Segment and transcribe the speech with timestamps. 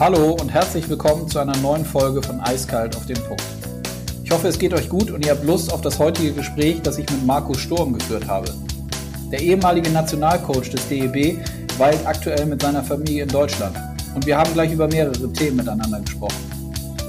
[0.00, 3.42] Hallo und herzlich willkommen zu einer neuen Folge von Eiskalt auf den Punkt.
[4.22, 6.98] Ich hoffe, es geht euch gut und ihr habt Lust auf das heutige Gespräch, das
[6.98, 8.54] ich mit Markus Sturm geführt habe.
[9.32, 11.40] Der ehemalige Nationalcoach des DEB
[11.78, 13.76] weilt aktuell mit seiner Familie in Deutschland
[14.14, 16.48] und wir haben gleich über mehrere Themen miteinander gesprochen.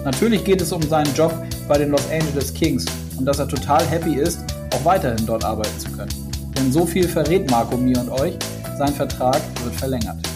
[0.03, 1.31] Natürlich geht es um seinen Job
[1.67, 2.85] bei den Los Angeles Kings
[3.19, 4.39] und dass er total happy ist,
[4.73, 6.31] auch weiterhin dort arbeiten zu können.
[6.57, 8.33] Denn so viel verrät Marco mir und euch,
[8.79, 10.28] sein Vertrag wird verlängert.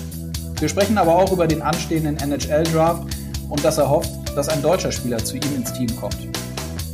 [0.64, 3.04] Wir sprechen aber auch über den anstehenden NHL-Draft
[3.50, 6.16] und dass er hofft, dass ein deutscher Spieler zu ihm ins Team kommt.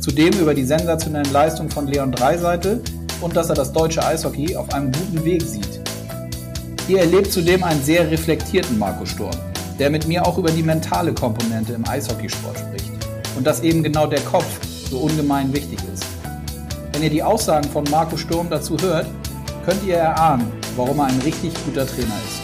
[0.00, 2.82] Zudem über die sensationellen Leistungen von Leon Dreiseitel
[3.20, 5.82] und dass er das deutsche Eishockey auf einem guten Weg sieht.
[6.88, 9.36] Ihr erlebt zudem einen sehr reflektierten Marco Sturm,
[9.78, 12.90] der mit mir auch über die mentale Komponente im Eishockeysport spricht
[13.36, 14.48] und dass eben genau der Kopf
[14.90, 16.06] so ungemein wichtig ist.
[16.92, 19.06] Wenn ihr die Aussagen von Marco Sturm dazu hört,
[19.64, 22.39] könnt ihr erahnen, warum er ein richtig guter Trainer ist.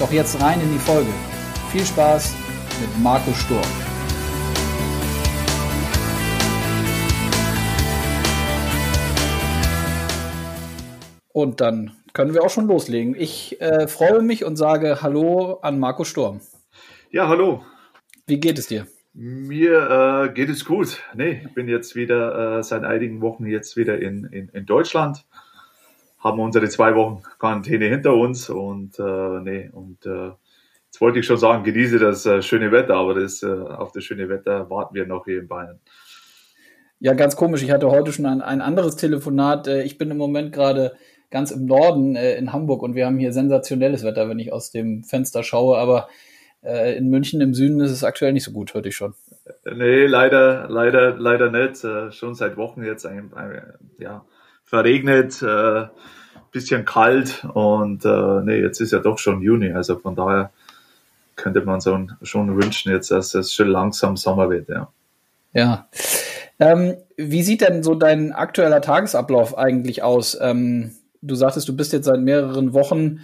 [0.00, 1.10] Doch jetzt rein in die Folge.
[1.70, 2.34] Viel Spaß
[2.80, 3.62] mit Marco Sturm.
[11.32, 13.14] Und dann können wir auch schon loslegen.
[13.16, 16.40] Ich äh, freue mich und sage Hallo an Marco Sturm.
[17.10, 17.64] Ja, hallo.
[18.26, 18.88] Wie geht es dir?
[19.12, 21.02] Mir äh, geht es gut.
[21.14, 25.24] Nee, ich bin jetzt wieder äh, seit einigen Wochen jetzt wieder in, in, in Deutschland.
[26.24, 30.30] Haben unsere zwei Wochen Quarantäne hinter uns und äh, nee, und äh,
[30.86, 34.04] jetzt wollte ich schon sagen, genieße das äh, schöne Wetter, aber das, äh, auf das
[34.04, 35.80] schöne Wetter warten wir noch hier in Bayern.
[36.98, 37.62] Ja, ganz komisch.
[37.62, 39.68] Ich hatte heute schon ein, ein anderes Telefonat.
[39.68, 40.94] Äh, ich bin im Moment gerade
[41.30, 44.70] ganz im Norden äh, in Hamburg und wir haben hier sensationelles Wetter, wenn ich aus
[44.70, 46.08] dem Fenster schaue, aber
[46.62, 49.14] äh, in München im Süden ist es aktuell nicht so gut, hörte ich schon.
[49.64, 51.84] Nee, leider, leider, leider nicht.
[51.84, 53.62] Äh, schon seit Wochen jetzt ein, ein,
[53.98, 54.24] ja,
[54.64, 55.86] verregnet, äh,
[56.50, 60.52] bisschen kalt und äh, nee, jetzt ist ja doch schon Juni, also von daher
[61.36, 64.88] könnte man so schon wünschen jetzt, dass es schon langsam Sommer wird, ja.
[65.52, 65.88] Ja.
[66.60, 70.38] Ähm, wie sieht denn so dein aktueller Tagesablauf eigentlich aus?
[70.40, 73.20] Ähm, du sagtest, du bist jetzt seit mehreren Wochen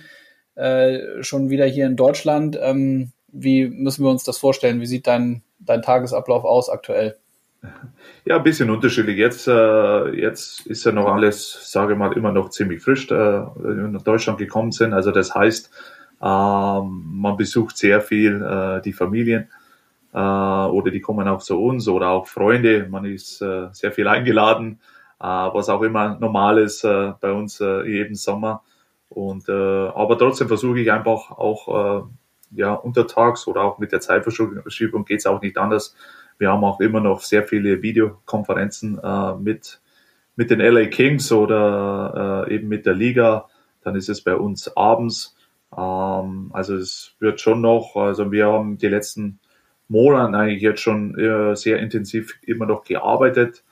[0.55, 2.59] äh, schon wieder hier in Deutschland.
[2.61, 4.81] Ähm, wie müssen wir uns das vorstellen?
[4.81, 7.17] Wie sieht dein, dein Tagesablauf aus aktuell?
[8.25, 9.17] Ja, ein bisschen unterschiedlich.
[9.17, 13.15] Jetzt, äh, jetzt ist ja noch alles, sage ich mal, immer noch ziemlich frisch, äh,
[13.15, 14.93] wir nach Deutschland gekommen sind.
[14.93, 15.71] Also das heißt,
[16.21, 19.49] äh, man besucht sehr viel äh, die Familien
[20.13, 22.87] äh, oder die kommen auch zu uns oder auch Freunde.
[22.89, 24.81] Man ist äh, sehr viel eingeladen
[25.21, 28.63] äh, was auch immer normal ist äh, bei uns äh, jeden Sommer.
[29.09, 32.03] Und äh, aber trotzdem versuche ich einfach auch äh,
[32.53, 35.95] ja untertags oder auch mit der Zeitverschiebung geht es auch nicht anders.
[36.41, 39.81] Wir haben auch immer noch sehr viele Videokonferenzen äh, mit
[40.37, 43.47] mit den LA Kings oder äh, eben mit der Liga.
[43.83, 45.37] Dann ist es bei uns abends.
[45.77, 47.95] Ähm, also es wird schon noch.
[47.95, 49.39] Also wir haben die letzten
[49.89, 53.63] Monate eigentlich jetzt schon äh, sehr intensiv immer noch gearbeitet.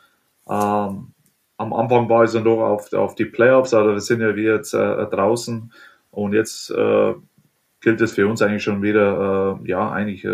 [0.46, 1.14] Ähm,
[1.56, 4.74] am Anfang war es noch auf, auf die Playoffs, aber wir sind ja wir jetzt
[4.74, 5.72] äh, draußen
[6.10, 7.14] und jetzt äh,
[7.80, 10.26] gilt es für uns eigentlich schon wieder, äh, ja, eigentlich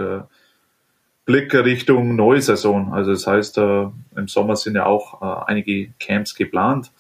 [1.24, 2.92] Blick Richtung neue Saison.
[2.92, 3.86] Also das heißt, äh,
[4.16, 6.92] im Sommer sind ja auch äh, einige Camps geplant,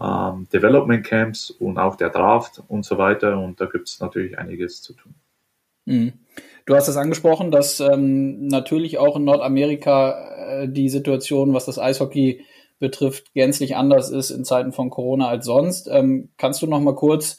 [0.00, 4.38] ähm, Development Camps und auch der Draft und so weiter und da gibt es natürlich
[4.38, 5.14] einiges zu tun.
[5.84, 6.12] Mhm.
[6.64, 11.78] Du hast es angesprochen, dass ähm, natürlich auch in Nordamerika äh, die Situation, was das
[11.78, 12.44] Eishockey
[12.78, 15.88] betrifft, gänzlich anders ist in Zeiten von Corona als sonst.
[15.88, 17.38] Ähm, kannst du noch mal kurz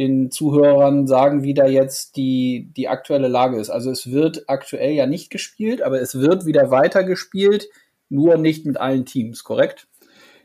[0.00, 3.68] den Zuhörern sagen, wie da jetzt die, die aktuelle Lage ist?
[3.68, 7.68] Also es wird aktuell ja nicht gespielt, aber es wird wieder weiter gespielt,
[8.08, 9.88] nur nicht mit allen Teams, korrekt?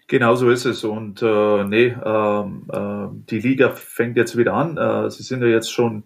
[0.08, 0.84] Genau so ist es.
[0.84, 4.78] Und äh, nee, ähm, äh, die Liga fängt jetzt wieder an.
[4.78, 6.04] Äh, sie sind ja jetzt schon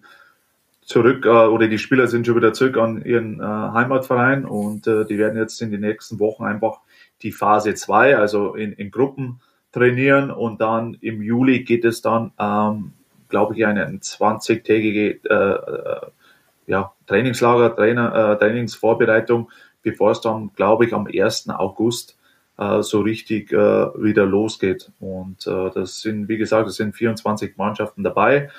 [0.84, 5.06] zurück äh, oder die Spieler sind schon wieder zurück an ihren äh, Heimatverein und äh,
[5.06, 6.82] die werden jetzt in den nächsten Wochen einfach
[7.24, 12.32] die Phase 2, also in, in Gruppen trainieren und dann im Juli geht es dann,
[12.40, 12.94] ähm,
[13.29, 16.07] glaube ich, eine 20-tägige äh, äh,
[16.67, 19.49] ja, Trainingslager, Trainer, äh, Trainingsvorbereitung,
[19.81, 21.49] bevor es dann, glaube ich, am 1.
[21.49, 22.20] August
[22.59, 24.91] äh, so richtig äh, wieder losgeht.
[24.99, 28.49] Und äh, das sind, wie gesagt, es sind 24 Mannschaften dabei.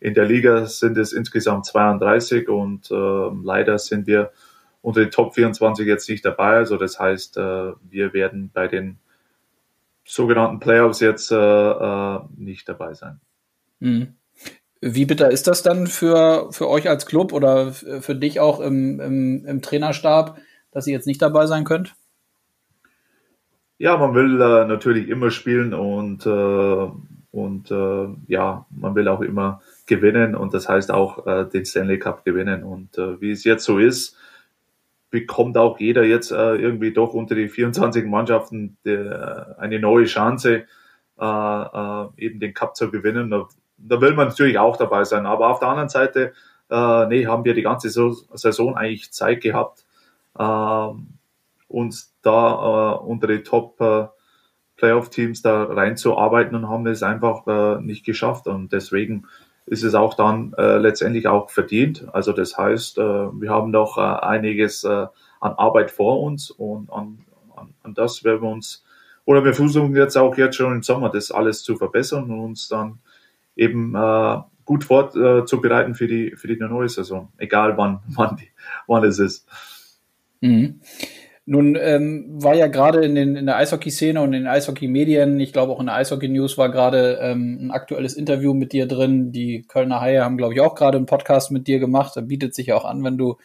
[0.00, 4.30] In der Liga sind es insgesamt 32 und leider sind wir
[4.80, 6.56] unter den Top 24 jetzt nicht dabei.
[6.56, 8.96] Also das heißt, wir werden bei den
[10.06, 13.20] sogenannten Playoffs jetzt nicht dabei sein.
[13.80, 14.14] Mhm.
[14.80, 18.98] Wie bitter ist das dann für, für euch als Club oder für dich auch im,
[19.00, 20.38] im, im Trainerstab,
[20.70, 21.94] dass ihr jetzt nicht dabei sein könnt?
[23.76, 26.88] Ja, man will äh, natürlich immer spielen und, äh,
[27.30, 31.98] und äh, ja, man will auch immer gewinnen und das heißt auch äh, den Stanley
[31.98, 32.62] Cup gewinnen.
[32.62, 34.18] Und äh, wie es jetzt so ist,
[35.10, 40.64] bekommt auch jeder jetzt äh, irgendwie doch unter die 24 Mannschaften der, eine neue Chance,
[41.18, 43.34] eben den Cup zu gewinnen.
[43.80, 45.26] Da, will man natürlich auch dabei sein.
[45.26, 46.32] Aber auf der anderen Seite,
[46.70, 49.84] äh, nee, haben wir die ganze Saison eigentlich Zeit gehabt,
[50.38, 50.88] äh,
[51.68, 54.06] uns da äh, unter die Top äh,
[54.76, 58.46] Playoff-Teams da reinzuarbeiten und haben es einfach äh, nicht geschafft.
[58.46, 59.26] Und deswegen
[59.66, 62.06] ist es auch dann äh, letztendlich auch verdient.
[62.12, 65.06] Also das heißt, äh, wir haben noch äh, einiges äh,
[65.40, 67.24] an Arbeit vor uns und an,
[67.56, 68.84] an, an das werden wir uns,
[69.24, 72.68] oder wir versuchen jetzt auch jetzt schon im Sommer das alles zu verbessern und uns
[72.68, 72.98] dann
[73.60, 78.48] eben äh, gut vorzubereiten für die, für die neue Saison, egal wann, wann, die,
[78.86, 79.46] wann es ist.
[80.40, 80.80] Mhm.
[81.46, 85.72] Nun ähm, war ja gerade in, in der Eishockey-Szene und in den Eishockey-Medien, ich glaube
[85.72, 89.32] auch in der Eishockey-News war gerade ähm, ein aktuelles Interview mit dir drin.
[89.32, 92.12] Die Kölner Haie haben, glaube ich, auch gerade einen Podcast mit dir gemacht.
[92.14, 93.38] Da bietet sich ja auch an, wenn du,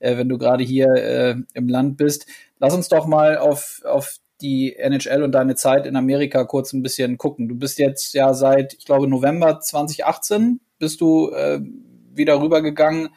[0.00, 2.26] äh, du gerade hier äh, im Land bist.
[2.58, 6.82] Lass uns doch mal auf, auf die NHL und deine Zeit in Amerika kurz ein
[6.82, 7.48] bisschen gucken.
[7.48, 11.60] Du bist jetzt ja seit, ich glaube, November 2018 bist du äh,
[12.12, 13.10] wieder rübergegangen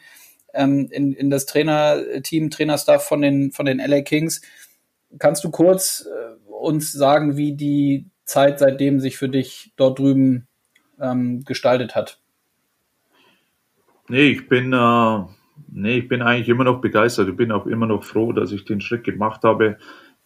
[0.53, 4.41] ähm, in, in das Trainerteam, Trainerstaff von den, von den LA Kings.
[5.17, 10.47] Kannst du kurz äh, uns sagen, wie die Zeit seitdem sich für dich dort drüben
[10.99, 12.19] ähm, gestaltet hat?
[14.07, 15.19] Nee, ich bin, äh,
[15.71, 17.29] nee, ich bin eigentlich immer noch begeistert.
[17.29, 19.77] Ich bin auch immer noch froh, dass ich den Schritt gemacht habe.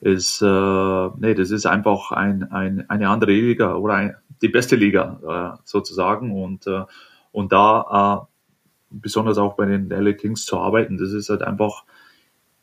[0.04, 4.76] Es, äh, nee, das ist einfach ein, ein, eine andere Liga oder ein, die beste
[4.76, 6.32] Liga äh, sozusagen.
[6.32, 6.84] Und, äh,
[7.32, 8.34] und da äh,
[8.90, 11.86] besonders auch bei den LA Kings zu arbeiten, das ist halt einfach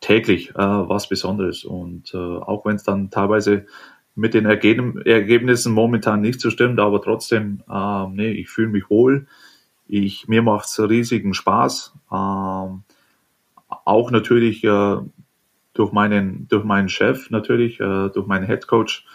[0.01, 1.65] täglich äh, was Besonderes.
[1.65, 3.67] Und äh, auch wenn es dann teilweise
[4.15, 8.91] mit den Ergeb Ergebnissen momentan nicht so stimmt, aber trotzdem, äh, nee, ich fühle mich
[8.91, 9.27] wohl.
[9.87, 11.95] Ich, mir macht es riesigen Spaß.
[12.13, 12.83] Ähm,
[13.69, 14.97] auch natürlich äh,
[15.75, 19.07] durch, meinen, durch meinen Chef, natürlich, äh, durch meinen Head Coach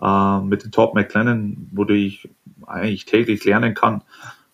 [0.00, 2.28] äh, mit dem Top McLennan, wo ich
[2.66, 4.02] eigentlich täglich lernen kann.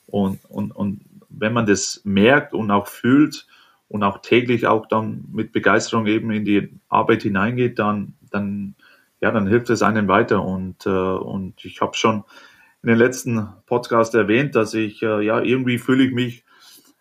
[0.07, 3.47] Und, und, und wenn man das merkt und auch fühlt
[3.89, 8.75] und auch täglich auch dann mit Begeisterung eben in die Arbeit hineingeht, dann, dann,
[9.21, 10.45] ja, dann hilft es einem weiter.
[10.45, 12.25] Und, äh, und ich habe schon
[12.83, 16.45] in den letzten Podcast erwähnt, dass ich, äh, ja, irgendwie fühle ich mich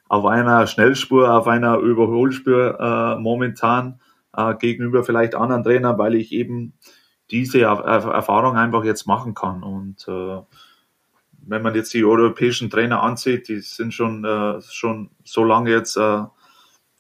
[0.08, 4.00] auf einer Schnellspur, auf einer Überholspur äh, momentan
[4.36, 6.74] äh, gegenüber vielleicht anderen Trainern, weil ich eben
[7.32, 9.64] diese Erfahrung einfach jetzt machen kann.
[9.64, 10.42] Und äh,
[11.46, 15.98] wenn man jetzt die europäischen Trainer ansieht, die sind schon, äh, schon so lange jetzt
[15.98, 16.24] äh,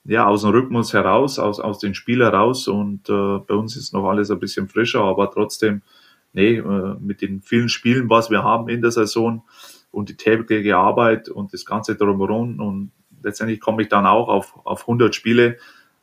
[0.06, 3.94] ja, aus dem Rhythmus heraus, aus, aus den Spiel heraus und äh, bei uns ist
[3.94, 5.81] noch alles ein bisschen frischer, aber trotzdem,
[6.33, 9.44] nee, äh, mit den vielen Spielen, was wir haben in der Saison
[9.91, 12.91] und die tägliche Arbeit und das Ganze drumherum und
[13.21, 15.57] letztendlich komme ich dann auch auf, auf 100 Spiele,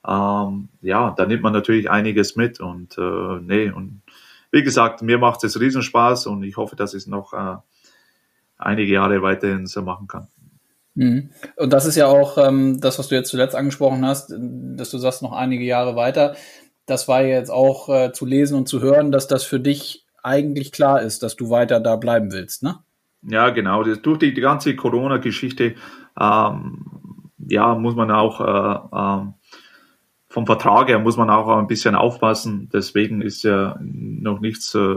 [0.06, 4.02] ähm, ja, da nimmt man natürlich einiges mit und äh, nee, und
[4.50, 7.56] wie gesagt, mir macht es Riesenspaß und ich hoffe, dass es noch äh,
[8.58, 10.28] einige Jahre weiterhin so machen kann.
[10.94, 11.30] Mhm.
[11.56, 14.98] Und das ist ja auch ähm, das, was du jetzt zuletzt angesprochen hast, dass du
[14.98, 16.34] sagst, noch einige Jahre weiter.
[16.86, 20.72] Das war jetzt auch äh, zu lesen und zu hören, dass das für dich eigentlich
[20.72, 22.80] klar ist, dass du weiter da bleiben willst, ne?
[23.22, 23.84] Ja, genau.
[23.84, 25.74] Das, durch die, die ganze Corona-Geschichte,
[26.18, 26.84] ähm,
[27.38, 29.32] ja, muss man auch äh, äh,
[30.30, 32.70] vom Vertrag her muss man auch ein bisschen aufpassen.
[32.72, 34.96] Deswegen ist ja noch nichts äh,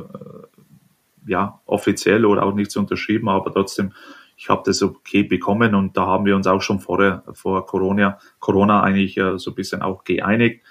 [1.26, 3.94] ja, offiziell oder auch nichts unterschrieben, aber trotzdem,
[4.38, 8.20] ich habe das okay bekommen und da haben wir uns auch schon vorher, vor Corona,
[8.40, 10.62] Corona eigentlich äh, so ein bisschen auch geeinigt.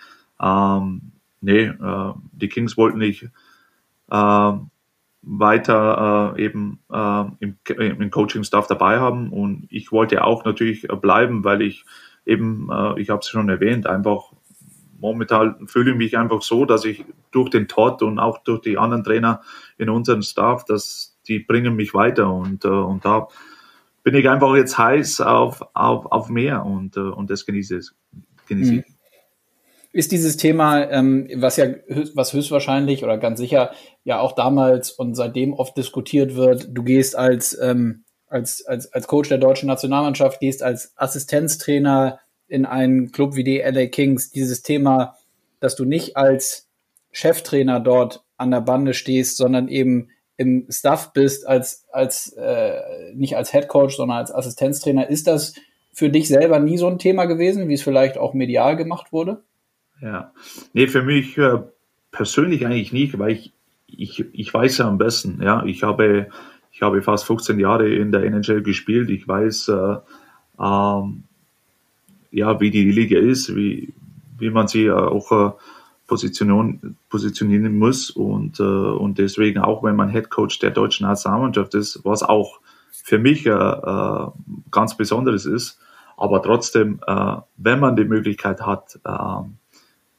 [0.41, 3.25] Ähm, nee, äh, die Kings wollten nicht
[4.11, 4.53] äh,
[5.23, 11.43] weiter äh, eben äh, im, im Coaching-Staff dabei haben und ich wollte auch natürlich bleiben,
[11.43, 11.85] weil ich
[12.25, 14.33] eben, äh, ich habe es schon erwähnt, einfach
[15.03, 18.79] momentan fühle ich mich einfach so, dass ich durch den Todd und auch durch die
[18.79, 19.43] anderen Trainer
[19.77, 23.29] in unserem Staff, dass die bringen mich weiter und, äh, und da
[24.05, 27.81] bin ich einfach jetzt heiß auf, auf, auf mehr und, äh, und das genieße,
[28.49, 28.87] genieße ich.
[28.87, 28.95] Mhm.
[29.95, 31.67] Ist dieses Thema, ähm, was ja
[32.15, 33.73] was höchstwahrscheinlich oder ganz sicher
[34.05, 39.07] ja auch damals und seitdem oft diskutiert wird, du gehst als, ähm, als, als, als
[39.07, 42.21] Coach der deutschen Nationalmannschaft, gehst als Assistenztrainer
[42.53, 45.17] in einen Club wie die LA Kings, dieses Thema,
[45.59, 46.69] dass du nicht als
[47.11, 53.37] Cheftrainer dort an der Bande stehst, sondern eben im Staff bist, als, als äh, nicht
[53.37, 55.09] als Head Coach, sondern als Assistenztrainer.
[55.09, 55.55] Ist das
[55.93, 59.43] für dich selber nie so ein Thema gewesen, wie es vielleicht auch medial gemacht wurde?
[60.03, 60.33] Ja,
[60.75, 61.59] nee, für mich äh,
[62.11, 63.53] persönlich eigentlich nicht, weil ich,
[63.87, 66.29] ich, ich weiß ja am besten, ja, ich habe
[66.71, 69.11] ich habe fast 15 Jahre in der NHL gespielt.
[69.11, 69.97] Ich weiß, äh,
[70.59, 71.25] ähm,
[72.33, 73.95] ja, wie die Liga ist, wie,
[74.39, 75.53] wie man sie auch äh,
[76.07, 78.11] positionieren, positionieren muss.
[78.11, 82.61] Und, äh, und deswegen, auch wenn man Head Coach der deutschen Nationalmannschaft ist, was auch
[82.91, 84.27] für mich äh,
[84.71, 85.79] ganz Besonderes ist,
[86.17, 87.01] aber trotzdem,
[87.57, 89.01] wenn man die Möglichkeit hat,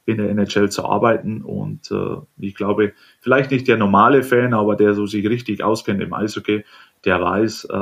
[0.06, 4.76] in der NHL zu arbeiten und äh, ich glaube, vielleicht nicht der normale Fan, aber
[4.76, 6.64] der so sich richtig auskennt im Eishockey,
[7.04, 7.76] der weiß, äh,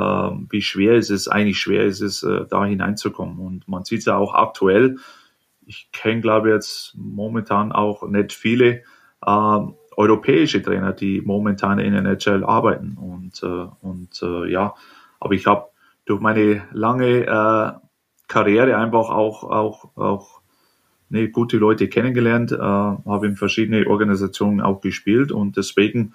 [0.49, 3.39] wie schwer es ist, eigentlich schwer ist es, äh, da hineinzukommen.
[3.39, 4.97] Und man sieht es ja auch aktuell.
[5.65, 8.83] Ich kenne, glaube ich, jetzt momentan auch nicht viele
[9.25, 9.59] äh,
[9.95, 12.97] europäische Trainer, die momentan in der NHL arbeiten.
[12.97, 14.73] Und, äh, und äh, ja,
[15.19, 15.69] aber ich habe
[16.05, 17.71] durch meine lange äh,
[18.27, 20.41] Karriere einfach auch, auch, auch
[21.09, 26.13] nee, gute Leute kennengelernt, habe in verschiedene Organisationen auch gespielt und deswegen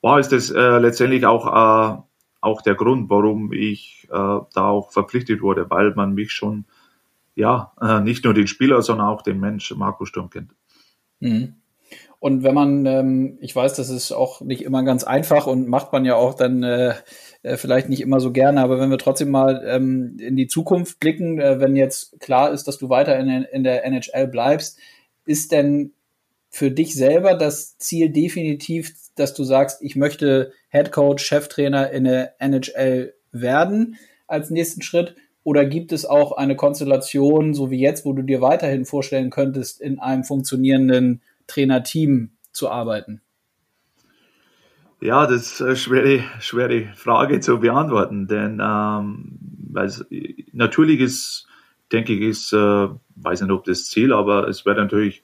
[0.00, 2.04] war es das letztendlich auch
[2.44, 6.66] auch der Grund, warum ich äh, da auch verpflichtet wurde, weil man mich schon,
[7.34, 10.52] ja, äh, nicht nur den Spieler, sondern auch den Mensch Marco Sturm kennt.
[11.20, 11.54] Mhm.
[12.18, 15.92] Und wenn man, ähm, ich weiß, das ist auch nicht immer ganz einfach und macht
[15.92, 16.94] man ja auch dann äh,
[17.42, 21.00] äh vielleicht nicht immer so gerne, aber wenn wir trotzdem mal ähm, in die Zukunft
[21.00, 24.78] blicken, äh, wenn jetzt klar ist, dass du weiter in, in der NHL bleibst,
[25.26, 25.92] ist denn
[26.48, 32.02] für dich selber das Ziel definitiv, dass du sagst, ich möchte Head Coach, Cheftrainer in
[32.02, 35.14] der NHL werden als nächsten Schritt?
[35.44, 39.80] Oder gibt es auch eine Konstellation, so wie jetzt, wo du dir weiterhin vorstellen könntest,
[39.80, 43.20] in einem funktionierenden Trainerteam zu arbeiten?
[45.00, 49.38] Ja, das ist eine schwere, schwere Frage zu beantworten, denn ähm,
[50.52, 51.46] natürlich ist,
[51.92, 55.22] denke ich, ist, äh, weiß nicht, ob das Ziel, aber es wäre natürlich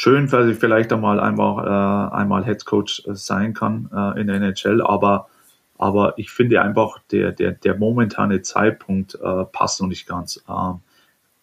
[0.00, 4.28] schön, weil ich vielleicht einmal einmal, äh, einmal Head Coach äh, sein kann äh, in
[4.28, 5.28] der NHL, aber,
[5.76, 10.42] aber ich finde einfach, der, der, der momentane Zeitpunkt äh, passt noch nicht ganz.
[10.48, 10.80] Ähm,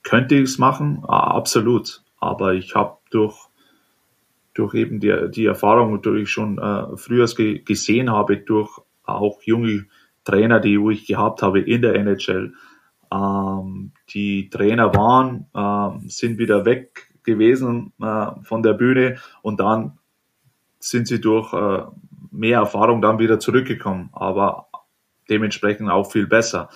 [0.02, 1.04] könnte ich es machen?
[1.04, 2.02] Äh, absolut.
[2.20, 3.38] Aber ich habe durch,
[4.56, 9.40] durch eben die, die Erfahrung, die ich schon äh, früher ge gesehen habe, durch auch
[9.44, 9.86] junge
[10.24, 12.54] Trainer, die ich gehabt habe in der NHL,
[13.14, 20.00] ähm, die Trainer waren, ähm, sind wieder weg gewesen äh, von der Bühne und dann
[20.80, 21.84] sind sie durch äh,
[22.32, 24.68] mehr Erfahrung dann wieder zurückgekommen, aber
[25.30, 26.70] dementsprechend auch viel besser.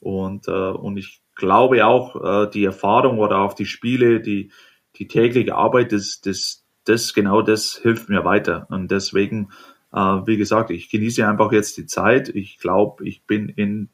[0.00, 4.52] Und, äh, und ich glaube auch, äh, die Erfahrung oder auch die Spiele, die,
[4.96, 8.66] die tägliche Arbeit, das, das, das genau das hilft mir weiter.
[8.70, 9.50] Und deswegen,
[9.92, 12.28] äh, wie gesagt, ich genieße einfach jetzt die Zeit.
[12.28, 13.88] Ich glaube, ich bin in,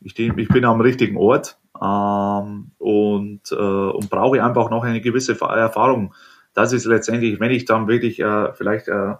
[0.00, 5.38] ich, ich bin am richtigen Ort ähm, und, äh, und brauche einfach noch eine gewisse
[5.38, 6.14] Erfahrung.
[6.54, 9.14] Das ist letztendlich, wenn ich dann wirklich äh, vielleicht äh,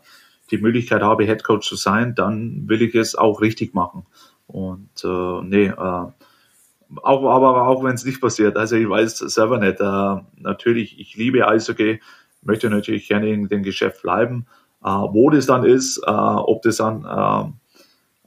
[0.50, 4.06] die Möglichkeit habe, Head Coach zu sein, dann will ich es auch richtig machen.
[4.47, 6.06] Und äh, nee, äh,
[7.02, 9.80] auch, aber auch wenn es nicht passiert, also ich weiß selber nicht.
[9.80, 12.00] Äh, natürlich, ich liebe Eishockey,
[12.42, 14.47] möchte natürlich gerne in dem Geschäft bleiben.
[14.85, 17.52] Äh, wo das dann ist, äh, ob das dann äh,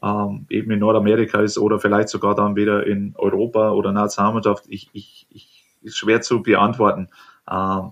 [0.08, 4.90] ähm, eben in Nordamerika ist oder vielleicht sogar dann wieder in Europa oder Nationalmannschaft, ich,
[4.94, 7.10] ich, ich ist schwer zu beantworten.
[7.50, 7.92] Ähm,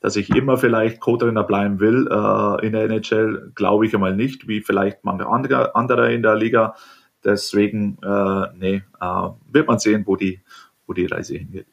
[0.00, 4.46] dass ich immer vielleicht Co-Trainer bleiben will äh, in der NHL, glaube ich einmal nicht,
[4.46, 6.76] wie vielleicht manche andere, andere in der Liga.
[7.24, 10.42] Deswegen, äh, nee, äh, wird man sehen, wo die,
[10.86, 11.66] wo die Reise hingeht.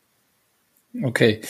[1.04, 1.42] Okay.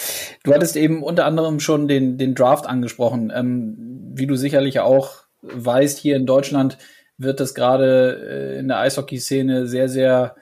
[0.43, 3.31] Du hattest eben unter anderem schon den, den Draft angesprochen.
[3.33, 6.77] Ähm, wie du sicherlich auch weißt, hier in Deutschland
[7.17, 10.36] wird das gerade äh, in der Eishockey-Szene sehr, sehr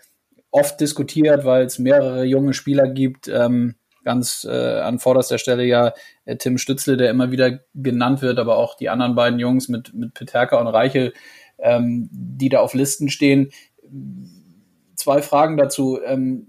[0.51, 3.27] oft diskutiert, weil es mehrere junge Spieler gibt.
[3.27, 5.93] Ähm, ganz äh, an vorderster Stelle ja
[6.25, 9.93] äh, Tim Stützle, der immer wieder genannt wird, aber auch die anderen beiden Jungs mit,
[9.93, 11.13] mit Peterka und Reichel,
[11.59, 13.51] ähm, die da auf Listen stehen.
[14.95, 15.99] Zwei Fragen dazu.
[16.03, 16.47] Ähm,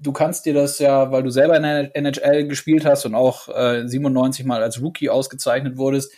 [0.00, 3.48] du kannst dir das ja, weil du selber in der NHL gespielt hast und auch
[3.48, 6.12] äh, 97 Mal als Rookie ausgezeichnet wurdest,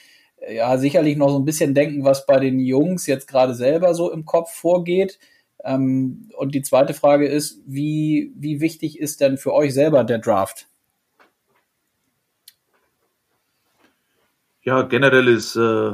[0.53, 4.11] ja sicherlich noch so ein bisschen denken, was bei den Jungs jetzt gerade selber so
[4.11, 5.19] im Kopf vorgeht.
[5.65, 10.19] Ähm, und die zweite Frage ist, wie, wie wichtig ist denn für euch selber der
[10.19, 10.67] Draft?
[14.63, 15.93] Ja, generell ist, äh,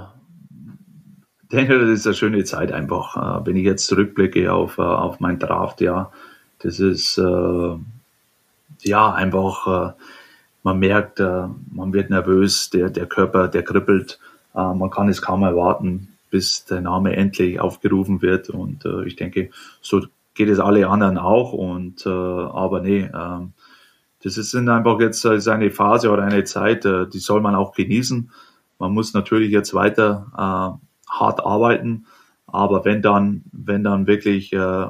[1.49, 3.17] generell ist eine schöne Zeit einfach.
[3.17, 6.13] Äh, wenn ich jetzt zurückblicke auf, äh, auf mein Draft, ja,
[6.61, 7.77] das ist äh,
[8.83, 9.93] ja einfach, äh,
[10.63, 14.19] man merkt, äh, man wird nervös, der, der Körper, der kribbelt.
[14.55, 18.51] Äh, man kann es kaum erwarten, bis der Name endlich aufgerufen wird.
[18.51, 20.03] Und äh, ich denke, so
[20.35, 21.53] geht es alle anderen auch.
[21.53, 23.47] Und äh, aber nee, äh,
[24.23, 27.73] das ist einfach jetzt ist eine Phase oder eine Zeit, äh, die soll man auch
[27.73, 28.31] genießen.
[28.79, 32.07] Man muss natürlich jetzt weiter äh, hart arbeiten,
[32.47, 34.89] Aber wenn dann, wenn dann wirklich äh, äh,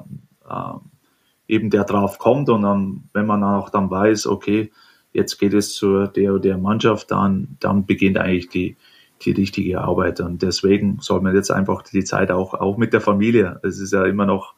[1.48, 4.70] eben der drauf kommt und dann, wenn man auch dann weiß, okay,
[5.12, 8.76] jetzt geht es zu der oder der Mannschaft, dann, dann beginnt eigentlich die,
[9.22, 10.20] die richtige Arbeit.
[10.20, 13.60] Und deswegen soll man jetzt einfach die Zeit auch, auch mit der Familie.
[13.62, 14.54] Es ist ja immer noch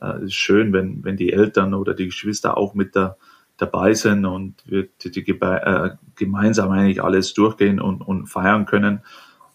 [0.00, 3.16] äh, schön, wenn, wenn die Eltern oder die Geschwister auch mit der,
[3.58, 9.02] dabei sind und wir die, die, äh, gemeinsam eigentlich alles durchgehen und, und feiern können.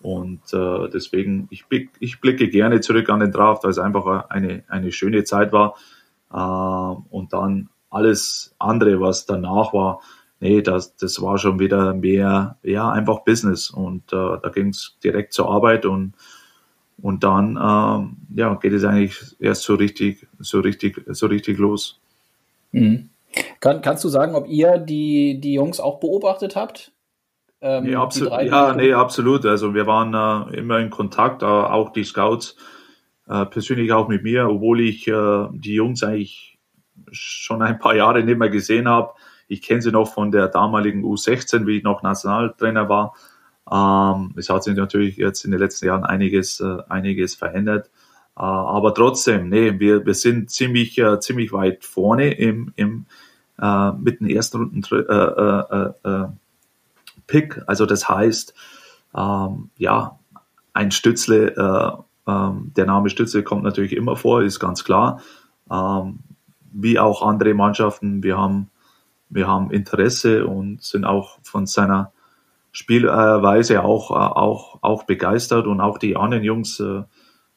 [0.01, 1.66] Und äh, deswegen, ich,
[2.00, 5.75] ich blicke gerne zurück an den Draft, weil es einfach eine, eine schöne Zeit war.
[6.32, 6.38] Äh,
[7.10, 10.01] und dann alles andere, was danach war,
[10.39, 13.70] nee, das, das war schon wieder mehr, ja, einfach Business.
[13.70, 16.13] Und äh, da ging es direkt zur Arbeit und,
[17.01, 22.00] und dann ähm, ja, geht es eigentlich erst so richtig, so richtig, so richtig los.
[22.72, 23.10] Mhm.
[23.60, 26.91] Kann, kannst du sagen, ob ihr die, die Jungs auch beobachtet habt?
[27.60, 29.46] Ähm, nee, absolut, ja, nee, absolut.
[29.46, 32.56] Also wir waren äh, immer in Kontakt, äh, auch die Scouts,
[33.27, 36.60] äh, persönlich auch mit mir, obwohl ich äh, die Jungs eigentlich
[37.12, 39.13] schon ein paar Jahre nicht mehr gesehen habe.
[39.48, 43.13] Ich kenne sie noch von der damaligen U16, wie ich noch Nationaltrainer war.
[43.72, 47.88] Ähm, es hat sich natürlich jetzt in den letzten Jahren einiges, äh, einiges verändert.
[48.38, 53.06] Äh, aber trotzdem, nee, wir, wir sind ziemlich, äh, ziemlich weit vorne im, im,
[53.60, 56.27] äh, mit dem ersten Runden äh, äh,
[57.25, 57.62] Pick.
[57.68, 58.54] Also das heißt,
[59.16, 60.20] ähm, ja,
[60.74, 65.22] ein Stützle, ähm, der Name Stützle kommt natürlich immer vor, ist ganz klar.
[65.72, 66.20] Ähm,
[66.72, 68.70] wie auch andere Mannschaften, wir haben
[69.29, 72.12] wir haben Interesse und sind auch von seiner
[72.72, 77.03] Spielweise auch, auch, auch begeistert und auch die anderen Jungs äh,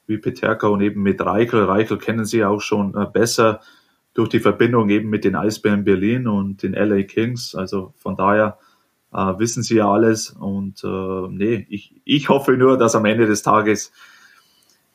[0.07, 1.65] wie Peterka und eben mit Reichel.
[1.65, 3.61] Reichel kennen sie auch schon äh, besser
[4.15, 7.55] durch die Verbindung eben mit den Eisbären Berlin und den LA Kings.
[7.55, 8.59] Also von daher
[9.12, 13.27] äh, wissen sie ja alles und äh, nee, ich, ich hoffe nur, dass am Ende
[13.27, 13.93] des Tages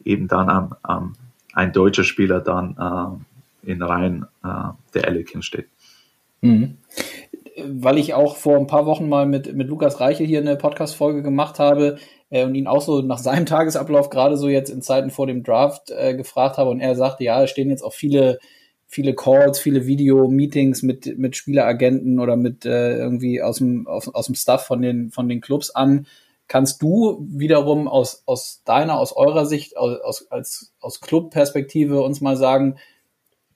[0.04, 1.16] eben dann am,
[1.54, 2.76] ein deutscher Spieler dann
[3.64, 4.48] äh, in Reihen äh,
[4.94, 5.70] der LA Kings steht.
[6.42, 6.78] Mhm.
[7.68, 11.24] Weil ich auch vor ein paar Wochen mal mit, mit Lukas Reiche hier eine Podcast-Folge
[11.24, 11.98] gemacht habe
[12.30, 15.44] äh, und ihn auch so nach seinem Tagesablauf gerade so jetzt in Zeiten vor dem
[15.44, 18.40] Draft äh, gefragt habe und er sagte, ja, es stehen jetzt auch viele,
[18.88, 24.28] viele Calls, viele Video-Meetings mit, mit Spieleragenten oder mit äh, irgendwie aus dem, aus, aus
[24.28, 26.08] dem Stuff von den, von den Clubs an.
[26.48, 32.38] Kannst du wiederum aus, aus deiner, aus eurer Sicht, aus, als, aus Club-Perspektive uns mal
[32.38, 32.76] sagen,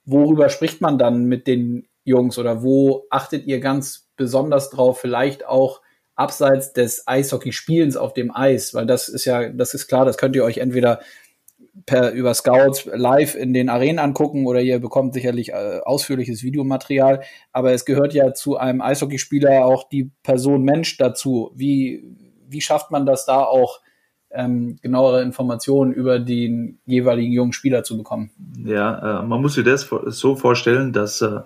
[0.04, 5.46] worüber spricht man dann mit den Jungs oder wo achtet ihr ganz besonders drauf, vielleicht
[5.46, 5.80] auch
[6.14, 10.36] abseits des Eishockeyspielens auf dem Eis, weil das ist ja, das ist klar, das könnt
[10.36, 11.00] ihr euch entweder
[11.86, 17.22] per über Scouts live in den Arenen angucken oder ihr bekommt sicherlich äh, ausführliches Videomaterial,
[17.52, 21.52] aber es gehört ja zu einem Eishockeyspieler auch die Person Mensch dazu.
[21.54, 22.04] Wie
[22.50, 23.80] wie schafft man das da auch
[24.30, 28.30] ähm, genauere Informationen über den jeweiligen jungen Spieler zu bekommen?
[28.64, 31.40] Ja, äh, man muss sich das so vorstellen, dass äh,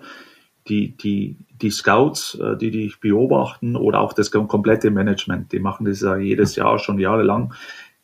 [0.67, 5.85] die, die, die Scouts, äh, die dich beobachten oder auch das komplette Management, die machen
[5.85, 7.53] das ja jedes Jahr schon jahrelang.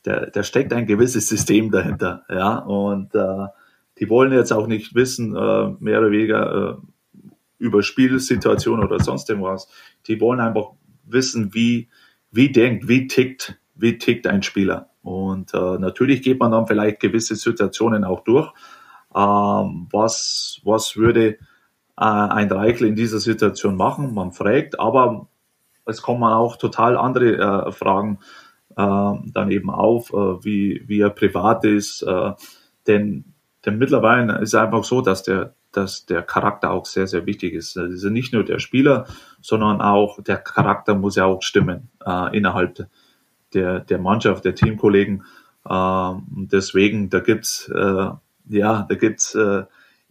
[0.04, 3.48] Da, da steckt ein gewisses System dahinter, ja, und äh,
[4.00, 7.24] die wollen jetzt auch nicht wissen, äh, mehr oder weniger äh,
[7.60, 9.70] über Spielsituationen oder sonst irgendwas.
[10.08, 10.72] Die wollen einfach
[11.06, 11.90] wissen, wie,
[12.32, 14.90] wie denkt, wie tickt, wie tickt ein Spieler.
[15.04, 18.52] Und äh, natürlich geht man dann vielleicht gewisse Situationen auch durch.
[19.16, 21.38] Ähm, was, was würde
[21.98, 24.14] äh, ein Reichel in dieser Situation machen?
[24.14, 25.28] Man fragt, aber
[25.86, 28.20] es kommen auch total andere äh, Fragen
[28.78, 32.04] äh, dann eben auf, äh, wie, wie er privat ist.
[32.04, 32.32] Äh,
[32.88, 33.26] denn,
[33.66, 37.54] denn mittlerweile ist es einfach so, dass der, dass der Charakter auch sehr, sehr wichtig
[37.54, 37.76] ist.
[37.78, 39.06] Es ist nicht nur der Spieler,
[39.42, 42.88] sondern auch der Charakter muss ja auch stimmen äh, innerhalb
[43.54, 45.24] der, der Mannschaft, der Teamkollegen.
[45.66, 48.10] Äh, deswegen, da gibt's äh,
[48.50, 49.64] ja, da gibt's äh,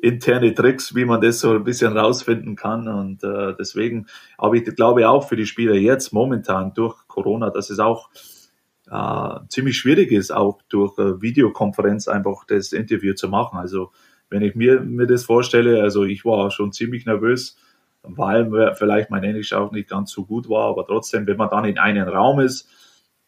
[0.03, 2.89] interne Tricks, wie man das so ein bisschen rausfinden kann.
[2.89, 4.07] Und äh, deswegen,
[4.39, 8.11] aber ich glaube auch für die Spieler jetzt momentan durch Corona, dass es auch
[8.91, 13.59] äh, ziemlich schwierig ist, auch durch äh, Videokonferenz einfach das Interview zu machen.
[13.59, 13.93] Also
[14.31, 17.57] wenn ich mir, mir das vorstelle, also ich war schon ziemlich nervös,
[18.03, 21.65] weil vielleicht mein Englisch auch nicht ganz so gut war, aber trotzdem, wenn man dann
[21.67, 22.69] in einem Raum ist,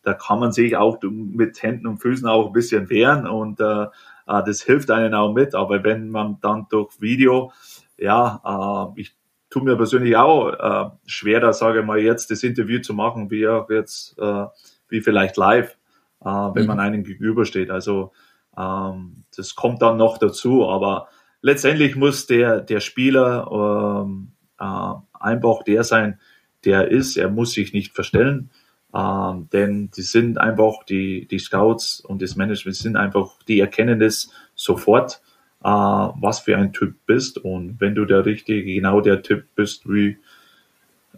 [0.02, 3.86] da kann man sich auch mit Händen und Füßen auch ein bisschen wehren und äh,
[4.26, 5.54] äh, das hilft einen auch mit.
[5.54, 7.52] Aber wenn man dann durch Video,
[7.98, 9.14] ja, äh, ich
[9.50, 13.46] tue mir persönlich auch äh, schwerer, sage ich mal, jetzt das Interview zu machen, wie
[13.46, 14.46] auch jetzt, äh,
[14.88, 15.76] wie vielleicht live,
[16.24, 16.68] äh, wenn mhm.
[16.68, 17.70] man einem gegenübersteht.
[17.70, 18.12] Also
[18.56, 21.08] ähm, das kommt dann noch dazu, aber
[21.42, 26.18] letztendlich muss der, der Spieler ähm, äh, einfach der sein,
[26.64, 27.16] der ist.
[27.16, 28.50] Er muss sich nicht verstellen.
[28.94, 33.98] Ähm, denn die sind einfach, die, die Scouts und das Management sind einfach, die erkennen
[33.98, 35.22] das sofort,
[35.64, 37.38] äh, was für ein Typ bist.
[37.38, 40.18] Und wenn du der richtige, genau der Typ bist, wie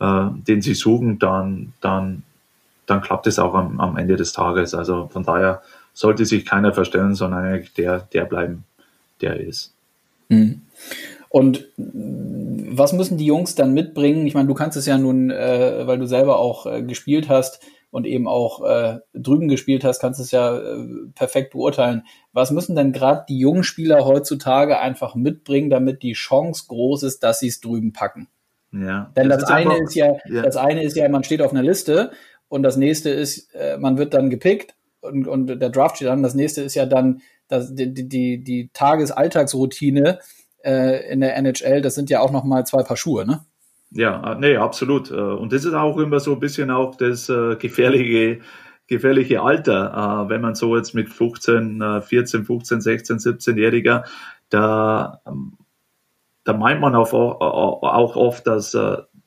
[0.00, 2.22] äh, den sie suchen, dann, dann,
[2.87, 4.74] dann klappt es auch am, am Ende des Tages.
[4.74, 8.64] Also von daher sollte sich keiner verstellen, sondern eigentlich der, der bleiben,
[9.20, 9.72] der ist.
[10.28, 10.62] Mhm.
[11.35, 14.25] Und was müssen die Jungs dann mitbringen?
[14.25, 17.59] Ich meine, du kannst es ja nun, äh, weil du selber auch äh, gespielt hast
[17.90, 22.05] und eben auch äh, drüben gespielt hast, kannst es ja äh, perfekt beurteilen.
[22.33, 27.25] Was müssen denn gerade die jungen Spieler heutzutage einfach mitbringen, damit die Chance groß ist,
[27.25, 28.29] dass sie es drüben packen?
[28.70, 29.11] Ja.
[29.16, 31.51] Denn das, das eine einfach, ist ja, ja, das eine ist ja, man steht auf
[31.51, 32.12] einer Liste
[32.47, 36.23] und das nächste ist, äh, man wird dann gepickt und, und der Draft steht an.
[36.23, 40.20] Das nächste ist ja dann das, die, die, die Tagesalltagsroutine
[40.64, 43.44] äh, in der NHL, das sind ja auch noch mal zwei Paar Schuhe, ne?
[43.94, 45.11] Ja, äh, nee, absolut.
[45.11, 48.40] Äh, und das ist auch immer so ein bisschen auch das äh, gefährliche,
[48.88, 54.05] gefährliche Alter, wenn man so jetzt mit 15, 14, 15, 16, 17-Jähriger,
[54.50, 55.55] da, ähm,
[56.44, 58.77] da meint man auch, auch oft, dass,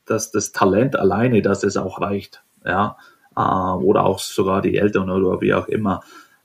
[0.04, 2.96] dass das Talent alleine, dass es auch reicht, ja,
[3.34, 6.02] oder auch sogar die Eltern oder wie auch immer.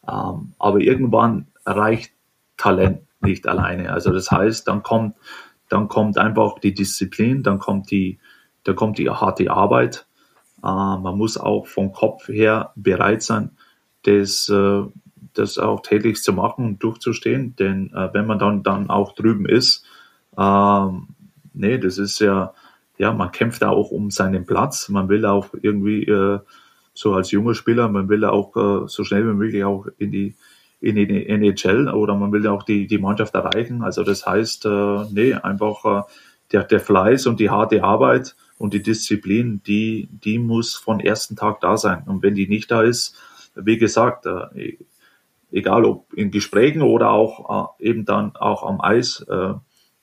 [0.08, 2.14] Ähm, aber irgendwann reicht
[2.58, 3.92] Talent nicht alleine.
[3.92, 5.16] Also das heißt, dann kommt,
[5.70, 8.20] dann kommt einfach die Disziplin, dann kommt die,
[8.64, 10.06] dann kommt die harte Arbeit.
[10.64, 13.52] Äh, man muss auch vom Kopf her bereit sein,
[14.04, 14.84] das, äh,
[15.34, 17.56] das auch täglich zu machen und durchzustehen.
[17.56, 19.86] Denn äh, wenn man dann, dann auch drüben ist,
[20.38, 20.88] äh,
[21.54, 22.54] nee, das ist ja,
[22.98, 24.90] ja, man kämpft auch um seinen Platz.
[24.90, 26.40] Man will auch irgendwie, äh,
[26.94, 30.36] so als junger Spieler, man will auch äh, so schnell wie möglich auch in die,
[30.84, 33.84] in die NHL oder man will auch die, die Mannschaft erreichen.
[33.84, 36.02] Also das heißt, äh, nee, einfach äh,
[36.52, 41.38] der, der Fleiß und die harte Arbeit und die Disziplin, die, die muss von ersten
[41.38, 42.04] Tag da sein.
[42.06, 43.16] Und wenn die nicht da ist,
[43.56, 44.78] wie gesagt, äh,
[45.52, 49.54] egal ob in Gesprächen oder auch äh, eben dann auch am Eis, äh,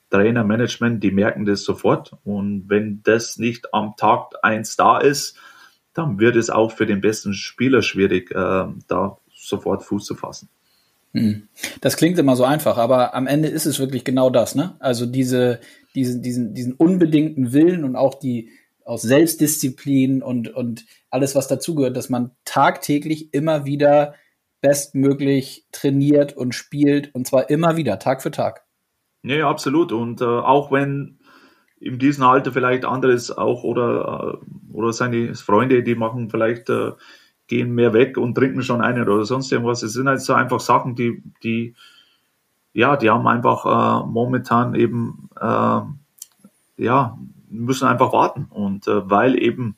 [0.09, 2.17] Trainer, Management, die merken das sofort.
[2.25, 5.37] Und wenn das nicht am Tag eins da ist,
[5.93, 10.49] dann wird es auch für den besten Spieler schwierig, äh, da sofort Fuß zu fassen.
[11.13, 11.49] Hm.
[11.81, 14.77] Das klingt immer so einfach, aber am Ende ist es wirklich genau das, ne?
[14.79, 15.61] Also diese,
[15.95, 18.51] diesen, diesen, diesen unbedingten Willen und auch die
[18.85, 24.15] aus Selbstdisziplin und, und alles, was dazugehört, dass man tagtäglich immer wieder
[24.61, 28.65] bestmöglich trainiert und spielt und zwar immer wieder, Tag für Tag.
[29.23, 29.93] Ja, absolut.
[29.93, 31.19] Und äh, auch wenn
[31.79, 36.93] in diesem Alter vielleicht anderes auch oder, äh, oder seine Freunde, die machen vielleicht äh,
[37.51, 39.83] gehen mehr weg und trinken schon einen oder sonst irgendwas.
[39.83, 41.75] Es sind halt so einfach Sachen, die, die,
[42.73, 45.81] ja, die haben einfach äh, momentan eben, äh,
[46.77, 47.19] ja,
[47.51, 48.47] müssen einfach warten.
[48.51, 49.75] Und äh, weil eben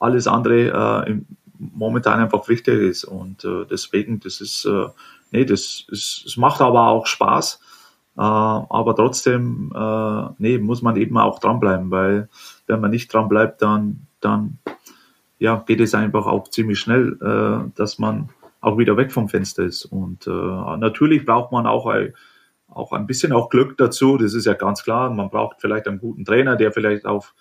[0.00, 1.20] alles andere äh,
[1.58, 3.04] momentan einfach wichtig ist.
[3.04, 4.86] Und äh, deswegen, das ist, äh,
[5.30, 7.60] nee, das, ist, es macht aber auch Spaß.
[8.16, 9.72] Aber trotzdem,
[10.36, 12.28] nee, muss man eben auch dranbleiben, weil
[12.66, 14.58] wenn man nicht dranbleibt, dann, dann
[15.40, 18.28] ja, geht es einfach auch ziemlich schnell, äh, dass man
[18.60, 19.86] auch wieder weg vom Fenster ist.
[19.86, 22.12] Und äh, natürlich braucht man auch, ein,
[22.68, 25.08] auch ein bisschen auch Glück dazu, das ist ja ganz klar.
[25.10, 27.34] Man braucht vielleicht einen guten Trainer, der vielleicht auf,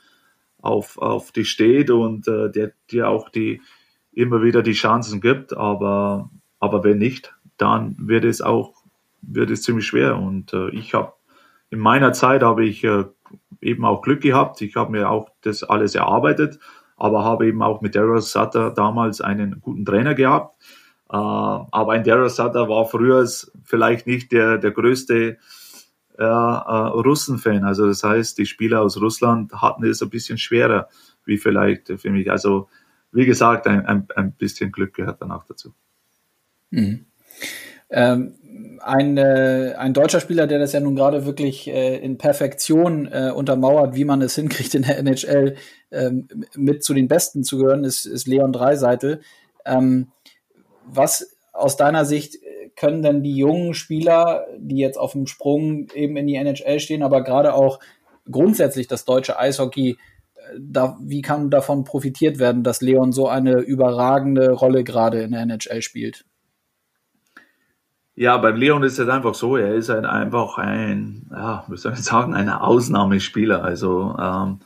[0.61, 3.61] auf, auf dich steht und äh, der dir auch die
[4.13, 5.55] immer wieder die Chancen gibt.
[5.55, 6.29] Aber,
[6.61, 8.75] aber wenn nicht, dann wird es auch
[9.21, 10.17] wird es ziemlich schwer.
[10.17, 11.11] Und äh, ich habe
[11.69, 13.03] in meiner Zeit habe ich äh,
[13.59, 14.61] eben auch Glück gehabt.
[14.61, 16.59] Ich habe mir auch das alles erarbeitet
[16.99, 20.55] aber habe eben auch mit Daryl Sutter damals einen guten Trainer gehabt.
[21.09, 23.27] Äh, aber ein Daryl Sutter war früher
[23.63, 25.37] vielleicht nicht der, der größte
[26.17, 27.63] äh, äh, Russen-Fan.
[27.63, 30.89] Also das heißt, die Spieler aus Russland hatten es ein bisschen schwerer,
[31.25, 32.29] wie vielleicht für mich.
[32.29, 32.67] Also
[33.11, 35.73] wie gesagt, ein, ein, ein bisschen Glück gehört dann auch dazu.
[36.71, 37.05] Mhm.
[37.89, 38.35] Ähm,
[38.81, 43.31] ein, äh, ein deutscher Spieler, der das ja nun gerade wirklich äh, in Perfektion äh,
[43.35, 45.55] untermauert, wie man es hinkriegt, in der NHL
[45.91, 49.21] ähm, mit zu den Besten zu gehören, ist, ist Leon Dreiseitel.
[49.65, 50.11] Ähm,
[50.85, 52.37] was aus deiner Sicht
[52.75, 57.03] können denn die jungen Spieler, die jetzt auf dem Sprung eben in die NHL stehen,
[57.03, 57.79] aber gerade auch
[58.31, 59.97] grundsätzlich das deutsche Eishockey, äh,
[60.57, 65.41] da, wie kann davon profitiert werden, dass Leon so eine überragende Rolle gerade in der
[65.41, 66.25] NHL spielt?
[68.19, 71.93] Ja, beim Leon ist es einfach so, er ist ein, einfach ein, ja, wie soll
[71.93, 73.63] ich sagen, ein Ausnahmespieler.
[73.63, 74.59] Also ähm,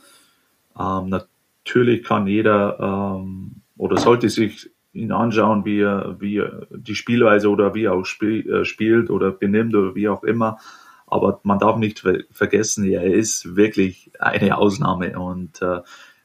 [0.76, 6.96] ähm, natürlich kann jeder ähm, oder sollte sich ihn anschauen, wie er, wie er die
[6.96, 10.58] Spielweise oder wie er auch spiel, äh, spielt oder benimmt oder wie auch immer.
[11.06, 15.82] Aber man darf nicht ver vergessen, er ist wirklich eine Ausnahme und äh,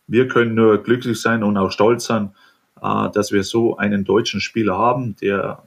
[0.08, 2.32] wir können nur glücklich sein und auch stolz sein,
[2.82, 5.62] äh, dass wir so einen deutschen Spieler haben, der,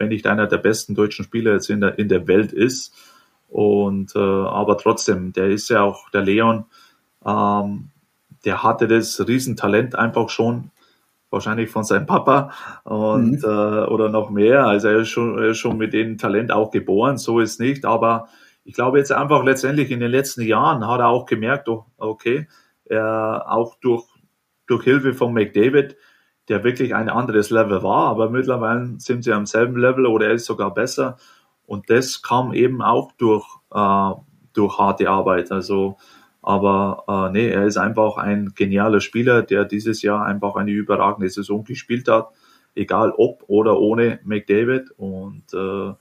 [0.00, 2.94] wenn nicht einer der besten deutschen Spieler jetzt in der, in der Welt ist.
[3.48, 6.64] Und äh, aber trotzdem, der ist ja auch der Leon,
[7.24, 7.90] ähm,
[8.46, 10.70] der hatte das Riesentalent einfach schon,
[11.28, 12.50] wahrscheinlich von seinem Papa
[12.84, 13.44] und mhm.
[13.44, 14.66] äh, oder noch mehr.
[14.66, 17.84] Also er ist schon, er ist schon mit dem Talent auch geboren, so ist nicht.
[17.84, 18.28] Aber
[18.64, 22.48] ich glaube jetzt einfach letztendlich in den letzten Jahren hat er auch gemerkt, oh, okay,
[22.86, 24.06] er auch durch
[24.66, 25.96] durch Hilfe von McDavid,
[26.48, 30.32] der wirklich ein anderes Level war, aber mittlerweile sind sie am selben Level oder er
[30.32, 31.16] ist sogar besser.
[31.66, 34.10] Und das kam eben auch durch, äh,
[34.52, 35.52] durch harte Arbeit.
[35.52, 35.96] Also,
[36.42, 41.28] aber äh, nee, er ist einfach ein genialer Spieler, der dieses Jahr einfach eine überragende
[41.28, 42.30] Saison gespielt hat,
[42.74, 44.90] egal ob oder ohne McDavid.
[44.96, 45.92] Und, äh,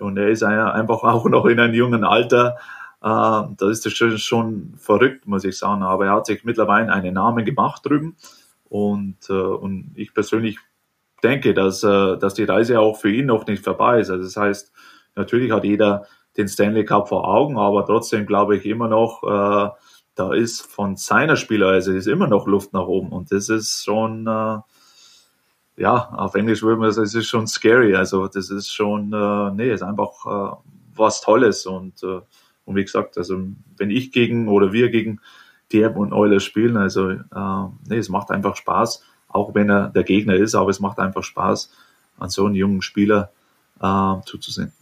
[0.00, 2.56] und er ist einfach auch noch in einem jungen Alter.
[3.00, 3.08] Äh,
[3.56, 5.82] da ist das schon, schon verrückt, muss ich sagen.
[5.82, 8.16] Aber er hat sich mittlerweile einen Namen gemacht drüben.
[8.68, 10.58] Und, äh, und ich persönlich
[11.22, 14.10] denke, dass, äh, dass die Reise auch für ihn noch nicht vorbei ist.
[14.10, 14.72] Also das heißt,
[15.14, 19.70] natürlich hat jeder den Stanley Cup vor Augen, aber trotzdem glaube ich immer noch, äh,
[20.14, 23.10] da ist von seiner Spielweise ist immer noch Luft nach oben.
[23.10, 24.58] Und das ist schon, äh,
[25.76, 27.94] ja, auf Englisch würde man sagen, es ist schon scary.
[27.94, 30.56] Also das ist schon, äh, nee, ist einfach äh,
[30.94, 31.66] was Tolles.
[31.66, 32.20] Und, äh,
[32.64, 33.38] und wie gesagt, also
[33.76, 35.20] wenn ich gegen oder wir gegen
[35.72, 36.76] Diepp und Euler spielen.
[36.76, 37.18] Also äh,
[37.88, 41.24] nee, es macht einfach Spaß, auch wenn er der Gegner ist, aber es macht einfach
[41.24, 41.70] Spaß,
[42.18, 43.30] an so einen jungen Spieler
[43.80, 44.72] äh, zuzusehen.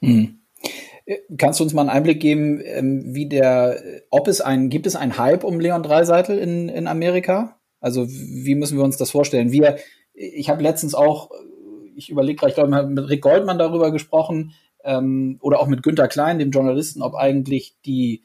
[0.00, 0.38] Mhm.
[1.36, 4.94] Kannst du uns mal einen Einblick geben, ähm, wie der, ob es ein, gibt es
[4.94, 7.56] einen Hype um Leon Dreiseitel in, in Amerika?
[7.80, 9.50] Also wie müssen wir uns das vorstellen?
[9.50, 9.78] Wir,
[10.14, 11.30] ich habe letztens auch,
[11.96, 14.52] ich überlege gerade, ich glaube, mit Rick Goldmann darüber gesprochen
[14.84, 18.22] ähm, oder auch mit Günter Klein, dem Journalisten, ob eigentlich die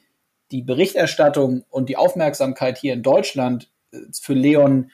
[0.50, 4.90] die Berichterstattung und die Aufmerksamkeit hier in Deutschland äh, für Leon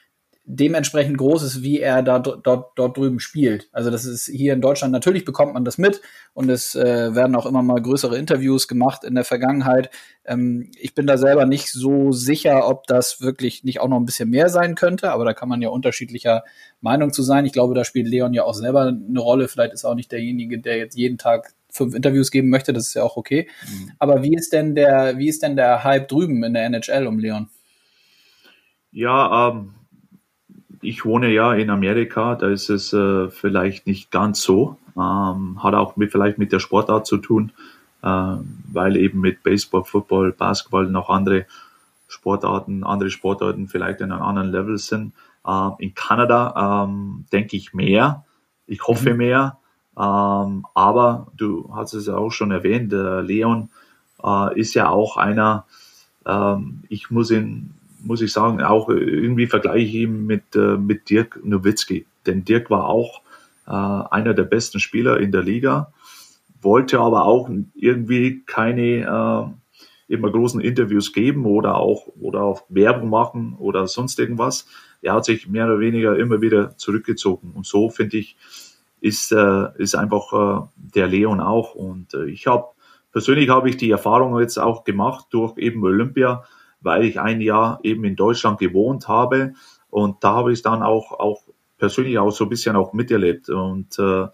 [0.47, 3.69] dementsprechend groß ist, wie er da dort, dort drüben spielt.
[3.73, 6.03] Also das ist hier in Deutschland, natürlich bekommt man das mit
[6.35, 9.89] und es äh, werden auch immer mal größere Interviews gemacht in der Vergangenheit.
[10.27, 14.05] Ähm, ich bin da selber nicht so sicher, ob das wirklich nicht auch noch ein
[14.05, 16.45] bisschen mehr sein könnte, aber da kann man ja unterschiedlicher
[16.83, 17.47] Meinung zu sein.
[17.47, 19.49] Ich glaube, da spielt Leon ja auch selber eine Rolle.
[19.49, 22.95] Vielleicht ist auch nicht derjenige, der jetzt jeden Tag fünf Interviews geben möchte, das ist
[22.95, 23.49] ja auch okay.
[23.69, 23.91] Mhm.
[23.99, 27.19] Aber wie ist denn der, wie ist denn der Hype drüben in der NHL um
[27.19, 27.49] Leon?
[28.93, 29.75] Ja, ähm,
[30.81, 34.77] ich wohne ja in Amerika, da ist es äh, vielleicht nicht ganz so.
[34.97, 37.51] Ähm, hat auch mit, vielleicht mit der Sportart zu tun,
[38.03, 41.47] äh, weil eben mit Baseball, Football, Basketball noch andere
[42.07, 45.13] Sportarten, andere Sportarten vielleicht in einem anderen Level sind.
[45.47, 48.25] Ähm, in Kanada ähm, denke ich mehr.
[48.67, 49.17] Ich hoffe mhm.
[49.17, 49.59] mehr.
[49.97, 53.69] Ähm, aber du hast es ja auch schon erwähnt, der Leon
[54.23, 55.67] äh, ist ja auch einer,
[56.27, 61.09] ähm, ich muss ihn, muss ich sagen, auch irgendwie vergleiche ich ihn mit, äh, mit
[61.11, 62.07] Dirk Nowitzki.
[62.27, 63.23] Denn Dirk war auch
[63.67, 65.93] äh, einer der besten Spieler in der Liga,
[66.61, 73.11] wollte aber auch irgendwie keine äh, immer großen Interviews geben oder auch oder auch Werbung
[73.11, 74.67] machen oder sonst irgendwas.
[75.03, 77.53] Er hat sich mehr oder weniger immer wieder zurückgezogen.
[77.55, 78.37] Und so finde ich,
[79.05, 81.75] ist, äh, ist einfach äh, der Leon auch.
[81.75, 82.69] Und äh, ich habe
[83.13, 86.45] persönlich habe ich die Erfahrung jetzt auch gemacht durch eben Olympia,
[86.81, 89.53] weil ich ein Jahr eben in Deutschland gewohnt habe.
[89.91, 91.43] Und da habe ich dann auch auch
[91.77, 93.51] persönlich auch so ein bisschen auch miterlebt.
[93.51, 94.27] Und äh,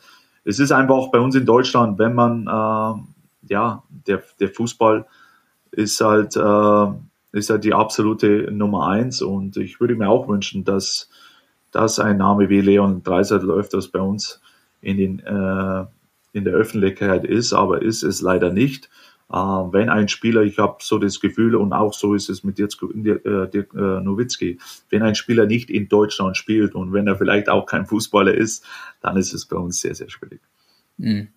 [0.44, 5.04] es ist einfach bei uns in Deutschland, wenn man äh, ja der der Fußball
[5.72, 6.86] ist halt äh,
[7.32, 9.20] ist halt die absolute Nummer eins.
[9.20, 11.10] Und ich würde mir auch wünschen, dass
[11.72, 14.40] dass ein Name wie Leon Dreiseitel öfters bei uns
[14.80, 15.84] in, den, äh,
[16.32, 18.88] in der Öffentlichkeit ist, aber ist es leider nicht.
[19.30, 22.58] Äh, wenn ein Spieler, ich habe so das Gefühl, und auch so ist es mit
[22.58, 24.58] Dirk, äh, Dirk äh, Nowitzki,
[24.90, 28.64] wenn ein Spieler nicht in Deutschland spielt und wenn er vielleicht auch kein Fußballer ist,
[29.00, 30.40] dann ist es bei uns sehr, sehr schwierig.
[30.96, 31.28] Mhm.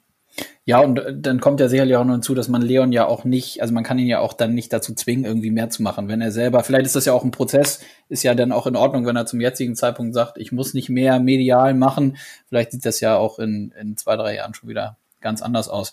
[0.66, 3.26] Ja, und äh, dann kommt ja sicherlich auch noch hinzu, dass man Leon ja auch
[3.26, 6.08] nicht, also man kann ihn ja auch dann nicht dazu zwingen, irgendwie mehr zu machen.
[6.08, 8.76] Wenn er selber, vielleicht ist das ja auch ein Prozess, ist ja dann auch in
[8.76, 12.18] Ordnung, wenn er zum jetzigen Zeitpunkt sagt, ich muss nicht mehr medial machen.
[12.48, 15.92] Vielleicht sieht das ja auch in, in zwei, drei Jahren schon wieder ganz anders aus.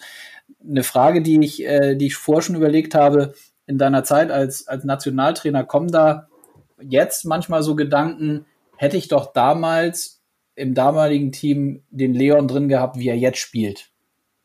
[0.69, 3.35] Eine Frage, die ich, äh, die ich vorher schon überlegt habe,
[3.67, 6.29] in deiner Zeit als, als Nationaltrainer, kommen da
[6.81, 10.23] jetzt manchmal so Gedanken, hätte ich doch damals
[10.55, 13.90] im damaligen Team den Leon drin gehabt, wie er jetzt spielt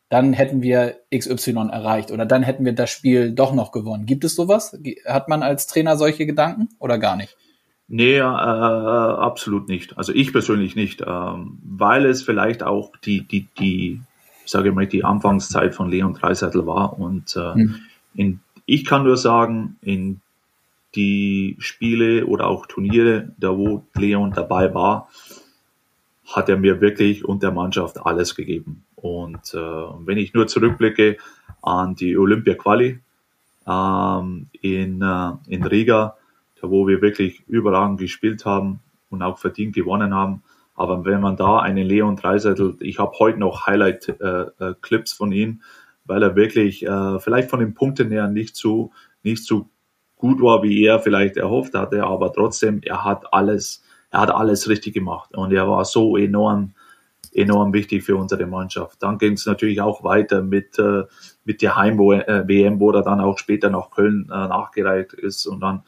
[0.10, 4.06] dann hätten wir XY erreicht oder dann hätten wir das Spiel doch noch gewonnen.
[4.06, 4.78] Gibt es sowas?
[5.06, 7.36] Hat man als Trainer solche Gedanken oder gar nicht?
[7.88, 9.98] Nee, äh, absolut nicht.
[9.98, 14.02] Also ich persönlich nicht, ähm, weil es vielleicht auch die, die, die,
[14.46, 17.00] sage ich mal, die Anfangszeit von Leon Dreiseitel war.
[17.00, 17.76] Und äh, hm.
[18.16, 20.22] in, ich kann nur sagen, in
[20.96, 25.10] die Spiele oder auch Turniere, da wo Leon dabei war,
[26.26, 28.85] hat er mir wirklich und der Mannschaft alles gegeben.
[29.06, 31.18] Und äh, wenn ich nur zurückblicke
[31.62, 33.02] an die Olympia-Quali
[33.68, 36.18] ähm, in, äh, in Riga,
[36.60, 38.80] da wo wir wirklich überragend gespielt haben
[39.12, 40.42] und auch verdient gewonnen haben.
[40.74, 45.32] Aber wenn man da einen Leon Dreiseitel, ich habe heute noch Highlight-Clips äh, äh, von
[45.32, 45.62] ihm,
[46.06, 48.92] weil er wirklich äh, vielleicht von den Punkten her nicht so,
[49.22, 49.70] nicht so
[50.16, 54.68] gut war, wie er vielleicht erhofft hatte, aber trotzdem, er hat alles, er hat alles
[54.68, 56.74] richtig gemacht und er war so enorm,
[57.36, 59.04] enorm wichtig für unsere Mannschaft.
[59.04, 61.04] Dann ging es natürlich auch weiter mit, äh,
[61.44, 65.84] mit der Heim-WM, wo er dann auch später nach Köln äh, nachgereist ist und dann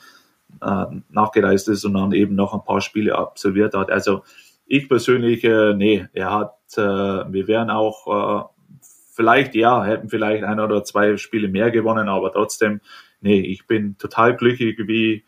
[0.62, 3.90] äh, nachgereist ist und dann eben noch ein paar Spiele absolviert hat.
[3.90, 4.24] Also
[4.66, 8.78] ich persönlich, äh, nee, er hat, äh, wir wären auch äh,
[9.14, 12.82] vielleicht, ja, hätten vielleicht ein oder zwei Spiele mehr gewonnen, aber trotzdem,
[13.22, 15.24] nee, ich bin total glücklich, wie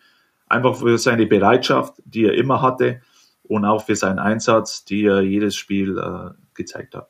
[0.48, 3.02] einfach für seine Bereitschaft, die er immer hatte
[3.50, 7.10] und auch für seinen Einsatz, die er jedes Spiel äh, gezeigt hat.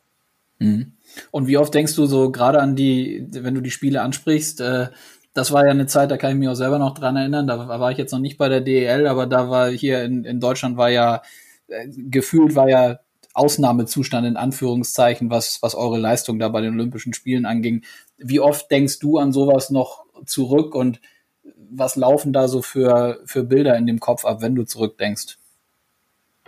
[0.57, 0.93] Mhm.
[1.31, 4.87] Und wie oft denkst du so gerade an die, wenn du die Spiele ansprichst, äh,
[5.33, 7.67] das war ja eine Zeit, da kann ich mich auch selber noch dran erinnern, da
[7.67, 10.77] war ich jetzt noch nicht bei der DEL, aber da war hier in, in Deutschland
[10.77, 11.21] war ja,
[11.67, 12.99] äh, gefühlt war ja
[13.33, 17.83] Ausnahmezustand in Anführungszeichen, was, was eure Leistung da bei den Olympischen Spielen anging.
[18.17, 21.01] Wie oft denkst du an sowas noch zurück und
[21.71, 25.38] was laufen da so für, für Bilder in dem Kopf ab, wenn du zurückdenkst?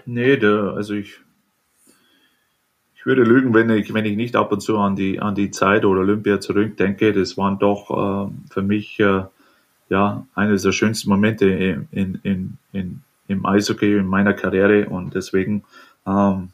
[0.06, 1.20] Nee, der, also ich,
[2.96, 5.52] ich würde lügen, wenn ich, wenn ich nicht ab und zu an die, an die
[5.52, 7.14] Zeit oder Olympia zurückdenke.
[7.14, 7.90] Das waren doch
[8.30, 9.24] äh, für mich äh,
[9.90, 15.64] ja eines der schönsten Momente in, in, in, im Eishockey in meiner Karriere und deswegen
[16.06, 16.50] ähm,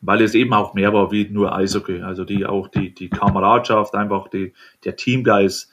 [0.00, 2.02] weil es eben auch mehr war wie nur Eishockey.
[2.02, 4.52] Also die auch die, die Kameradschaft, einfach die,
[4.84, 5.70] der Teamgeist,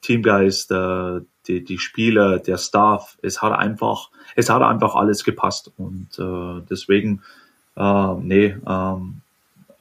[0.00, 5.72] Teamgeist, äh, die, die Spieler, der Staff, es hat einfach, es hat einfach alles gepasst.
[5.76, 7.22] Und äh, deswegen,
[7.76, 9.20] äh, nee, ähm,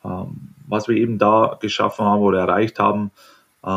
[0.04, 3.12] ähm, was wir eben da geschaffen haben oder erreicht haben,
[3.64, 3.68] äh,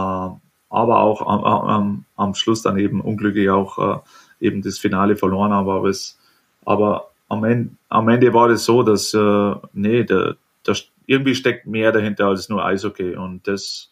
[0.73, 3.99] aber auch am, am, am Schluss dann eben unglücklich auch äh,
[4.41, 6.19] eben das Finale verloren haben, aber es,
[6.65, 10.75] aber am Ende, am Ende war das so, dass, äh, nee, da, da
[11.07, 13.17] irgendwie steckt mehr dahinter als nur Eishockey.
[13.17, 13.91] Und das,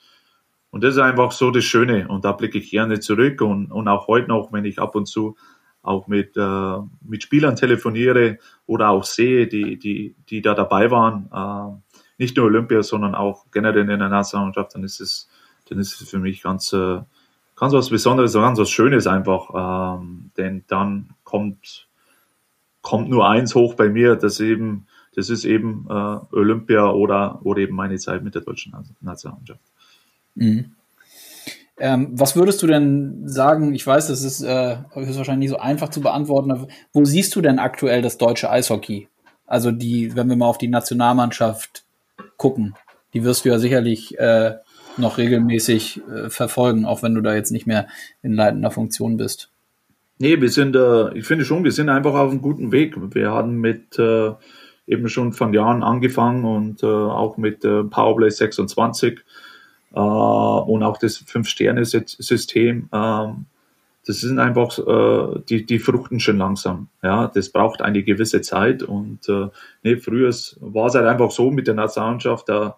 [0.70, 2.08] und das ist einfach so das Schöne.
[2.08, 3.40] Und da blicke ich gerne zurück.
[3.40, 5.36] Und, und auch heute noch, wenn ich ab und zu
[5.82, 11.30] auch mit, äh, mit Spielern telefoniere oder auch sehe, die, die, die da dabei waren,
[11.32, 15.28] äh, nicht nur Olympia, sondern auch generell in der Nationalmannschaft, dann ist es,
[15.68, 17.00] dann ist es für mich ganz, äh,
[17.56, 19.98] ganz was Besonderes, ganz was Schönes einfach.
[19.98, 21.88] Ähm, denn dann kommt,
[22.82, 27.60] kommt nur eins hoch bei mir, das eben, das ist eben äh, Olympia oder, oder
[27.60, 29.62] eben meine Zeit mit der deutschen Nationalmannschaft.
[30.38, 30.72] Mhm.
[31.80, 33.74] Ähm, was würdest du denn sagen?
[33.74, 36.66] Ich weiß, das ist, äh, ist wahrscheinlich nicht so einfach zu beantworten.
[36.92, 39.08] Wo siehst du denn aktuell das deutsche Eishockey?
[39.46, 41.84] Also die, wenn wir mal auf die Nationalmannschaft
[42.36, 42.74] gucken,
[43.14, 44.54] die wirst du ja sicherlich äh,
[44.96, 47.86] noch regelmäßig äh, verfolgen, auch wenn du da jetzt nicht mehr
[48.22, 49.50] in leitender Funktion bist.
[50.18, 52.96] Nee, wir sind, äh, ich finde schon, wir sind einfach auf einem guten Weg.
[53.14, 54.32] Wir hatten mit äh,
[54.86, 59.20] eben schon von Jahren angefangen und äh, auch mit äh, Powerplay 26
[59.92, 62.88] äh, und auch das Fünf-Sterne-System.
[62.92, 63.46] Ähm,
[64.06, 66.88] das sind einfach, äh, die, die fruchten schon langsam.
[67.02, 69.48] Ja, das braucht eine gewisse Zeit und äh,
[69.82, 72.76] nee, früher war es halt einfach so mit der Nationalmannschaft, da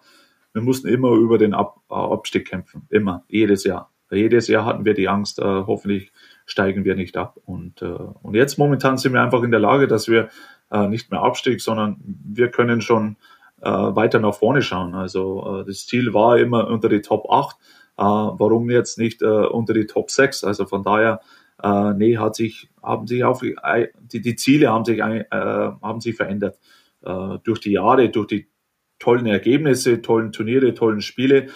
[0.53, 2.85] wir mussten immer über den Ab Abstieg kämpfen.
[2.89, 3.89] Immer, jedes Jahr.
[4.09, 6.11] Jedes Jahr hatten wir die Angst, äh, hoffentlich
[6.45, 7.37] steigen wir nicht ab.
[7.45, 10.27] Und, äh, und jetzt momentan sind wir einfach in der Lage, dass wir
[10.69, 13.15] äh, nicht mehr Abstieg, sondern wir können schon
[13.61, 14.95] äh, weiter nach vorne schauen.
[14.95, 17.55] Also äh, das Ziel war immer unter die Top 8.
[17.97, 20.43] Äh, warum jetzt nicht äh, unter die Top 6?
[20.43, 21.21] Also von daher,
[21.61, 26.01] äh, nee, hat sich, haben sich auch äh, die, die Ziele haben sich, äh, haben
[26.01, 26.57] sich verändert.
[27.03, 28.47] Äh, durch die Jahre, durch die
[28.99, 31.47] tollen Ergebnisse, tollen Turniere, tollen Spiele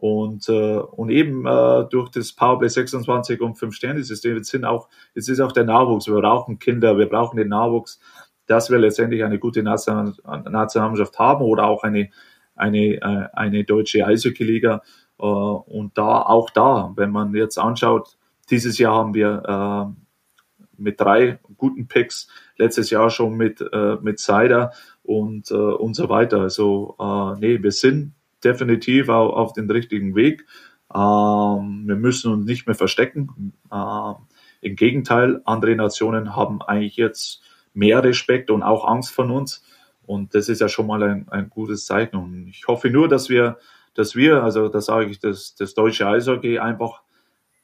[0.00, 5.28] und, äh, und eben äh, durch das Powerplay 26 und 5-Sterne-System, jetzt sind auch, jetzt
[5.28, 8.00] ist auch der Nachwuchs, wir brauchen Kinder, wir brauchen den Nachwuchs,
[8.50, 12.10] dass wir letztendlich eine gute Nationalmannschaft haben oder auch eine,
[12.56, 14.82] eine, äh, eine deutsche Eishockey-Liga.
[15.20, 18.18] Äh, und da, auch da, wenn man jetzt anschaut,
[18.50, 22.26] dieses Jahr haben wir äh, mit drei guten Picks,
[22.56, 23.62] letztes Jahr schon mit,
[24.00, 24.72] mit Cider
[25.02, 26.40] und, und so weiter.
[26.40, 26.96] Also,
[27.38, 30.46] nee, wir sind definitiv auf, den richtigen Weg.
[30.94, 33.52] Ähm, wir müssen uns nicht mehr verstecken.
[33.70, 34.14] Ähm,
[34.62, 37.42] Im Gegenteil, andere Nationen haben eigentlich jetzt
[37.74, 39.64] mehr Respekt und auch Angst von uns.
[40.06, 42.16] Und das ist ja schon mal ein, ein gutes Zeichen.
[42.16, 43.58] Und ich hoffe nur, dass wir,
[43.94, 47.02] dass wir, also da sage ich, das, das deutsche Eishockey einfach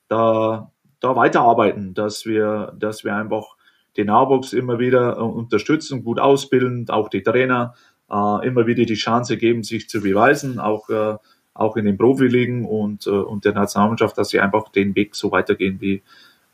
[0.09, 3.57] da da weiterarbeiten, dass wir, dass wir einfach
[3.97, 7.75] den Nachwuchs immer wieder äh, unterstützen, gut ausbilden, auch die Trainer
[8.11, 11.17] äh, immer wieder die Chance geben, sich zu beweisen, auch, äh,
[11.55, 15.33] auch in den Profiligen und, äh, und der Nationalmannschaft, dass sie einfach den Weg so
[15.33, 16.03] weitergehen wie,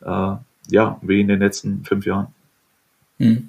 [0.03, 0.37] äh,
[0.69, 2.29] ja, wie in den letzten fünf Jahren.
[3.23, 3.49] Hm.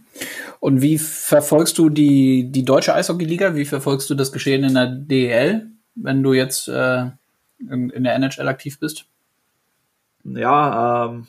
[0.60, 3.56] Und wie verfolgst du die, die deutsche Eishockey-Liga?
[3.56, 7.08] Wie verfolgst du das Geschehen in der DEL, wenn du jetzt äh,
[7.60, 9.06] in, in der NHL aktiv bist?
[10.24, 11.28] Ja, ähm,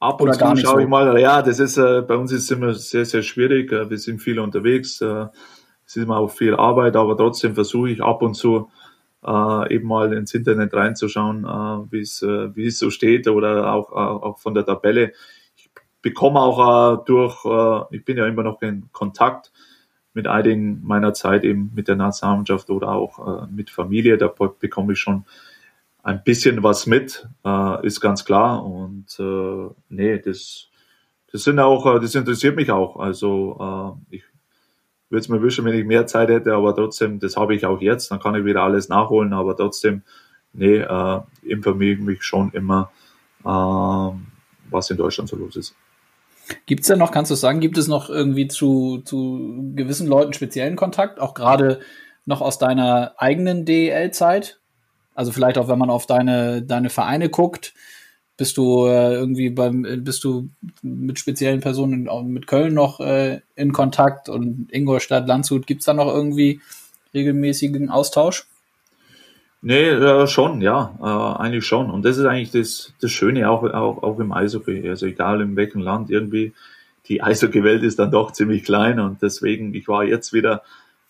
[0.00, 1.20] ab und zu schaue ich mal.
[1.20, 3.70] Ja, das ist äh, bei uns ist es immer sehr, sehr schwierig.
[3.70, 5.00] Äh, wir sind viel unterwegs.
[5.00, 5.26] Äh,
[5.86, 8.68] es ist immer auch viel Arbeit, aber trotzdem versuche ich ab und zu
[9.24, 13.72] äh, eben mal ins Internet reinzuschauen, äh, wie es äh, wie es so steht oder
[13.72, 15.12] auch, äh, auch von der Tabelle.
[16.02, 19.52] Bekomme auch äh, durch, äh, ich bin ja immer noch in Kontakt
[20.14, 24.18] mit einigen meiner Zeit eben mit der Nationalmannschaft oder auch äh, mit Familie.
[24.18, 25.24] Da bekomme ich schon
[26.02, 28.64] ein bisschen was mit, äh, ist ganz klar.
[28.64, 30.68] Und äh, nee, das,
[31.32, 32.96] das sind auch, äh, das interessiert mich auch.
[32.96, 34.22] Also äh, ich
[35.10, 37.80] würde es mir wünschen, wenn ich mehr Zeit hätte, aber trotzdem, das habe ich auch
[37.80, 40.02] jetzt, dann kann ich wieder alles nachholen, aber trotzdem,
[40.52, 42.90] nee, äh, informiere ich mich schon immer,
[43.44, 44.12] äh,
[44.70, 45.74] was in Deutschland so los ist.
[46.66, 50.32] Gibt es denn noch, kannst du sagen, gibt es noch irgendwie zu, zu gewissen Leuten
[50.32, 51.80] speziellen Kontakt, auch gerade
[52.26, 54.60] noch aus deiner eigenen DEL-Zeit?
[55.14, 57.74] Also vielleicht auch, wenn man auf deine, deine Vereine guckt,
[58.36, 60.48] bist du äh, irgendwie beim, bist du
[60.82, 65.92] mit speziellen Personen mit Köln noch äh, in Kontakt und Ingolstadt, Landshut, gibt es da
[65.92, 66.60] noch irgendwie
[67.12, 68.46] regelmäßigen Austausch?
[69.62, 71.90] Nee, äh, schon, ja, äh, eigentlich schon.
[71.90, 74.88] Und das ist eigentlich das, das Schöne auch, auch, auch im Eishockey.
[74.88, 76.54] Also egal in welchem Land irgendwie,
[77.06, 80.62] die Eishockey-Welt ist dann doch ziemlich klein und deswegen, ich war jetzt wieder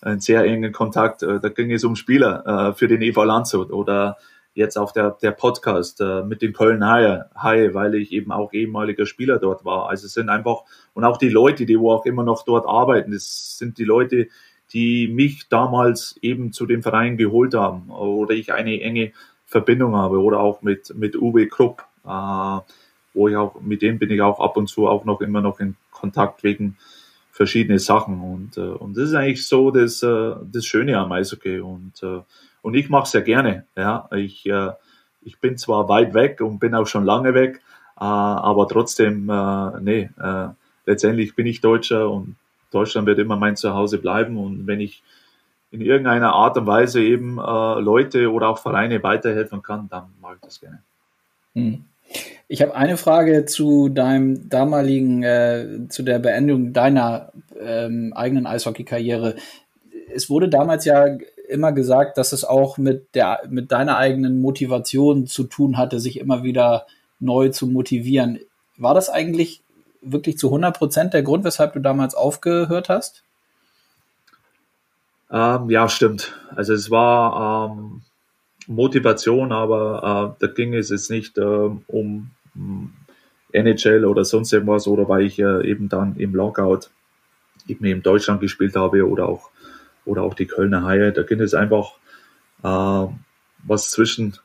[0.04, 1.22] in sehr engen Kontakt.
[1.22, 4.16] Äh, da ging es um Spieler äh, für den EV Landshut oder
[4.54, 9.06] jetzt auch der, der Podcast äh, mit den Köln Haie, weil ich eben auch ehemaliger
[9.06, 9.88] Spieler dort war.
[9.88, 13.12] Also es sind einfach, und auch die Leute, die wo auch immer noch dort arbeiten,
[13.12, 14.28] das sind die Leute,
[14.72, 19.12] die mich damals eben zu dem Verein geholt haben oder ich eine enge
[19.46, 22.58] Verbindung habe oder auch mit, mit Uwe Krupp, äh,
[23.14, 25.60] wo ich auch, mit dem bin ich auch ab und zu auch noch immer noch
[25.60, 26.76] in Kontakt wegen
[27.32, 31.60] verschiedene Sachen und, äh, und das ist eigentlich so das, äh, das Schöne am Eishockey
[31.60, 32.20] und äh,
[32.62, 33.64] und ich mache es ja gerne.
[33.76, 34.72] Ja, ich, äh,
[35.22, 37.60] ich bin zwar weit weg und bin auch schon lange weg,
[37.96, 40.48] äh, aber trotzdem, äh, nee, äh,
[40.86, 42.36] letztendlich bin ich Deutscher und
[42.70, 44.36] Deutschland wird immer mein Zuhause bleiben.
[44.36, 45.02] Und wenn ich
[45.70, 50.34] in irgendeiner Art und Weise eben äh, Leute oder auch Vereine weiterhelfen kann, dann mache
[50.34, 50.82] ich das gerne.
[51.54, 51.84] Hm.
[52.48, 59.36] Ich habe eine Frage zu deinem damaligen, äh, zu der Beendigung deiner ähm, eigenen Eishockey-Karriere.
[60.12, 61.06] Es wurde damals ja
[61.48, 66.18] immer gesagt, dass es auch mit der, mit deiner eigenen Motivation zu tun hatte, sich
[66.18, 66.86] immer wieder
[67.20, 68.40] neu zu motivieren.
[68.76, 69.62] War das eigentlich
[70.00, 73.24] wirklich zu 100 Prozent der Grund, weshalb du damals aufgehört hast?
[75.30, 76.34] Ähm, ja, stimmt.
[76.54, 78.02] Also es war ähm,
[78.66, 82.30] Motivation, aber äh, da ging es jetzt nicht äh, um
[83.52, 86.90] NHL oder sonst irgendwas oder weil ich äh, eben dann im Lockout
[87.66, 89.50] eben in Deutschland gespielt habe oder auch
[90.04, 91.12] oder auch die Kölner Haie.
[91.12, 91.92] Da ging es einfach,
[92.62, 93.06] äh,
[93.64, 94.36] was zwischen,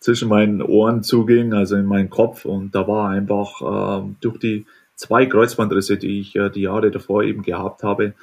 [0.00, 2.44] zwischen meinen Ohren zuging, also in meinen Kopf.
[2.44, 3.60] Und da war einfach
[4.02, 4.66] äh, durch die
[5.02, 8.14] zwei Kreuzbandrisse, die ich äh, die Jahre davor eben gehabt habe,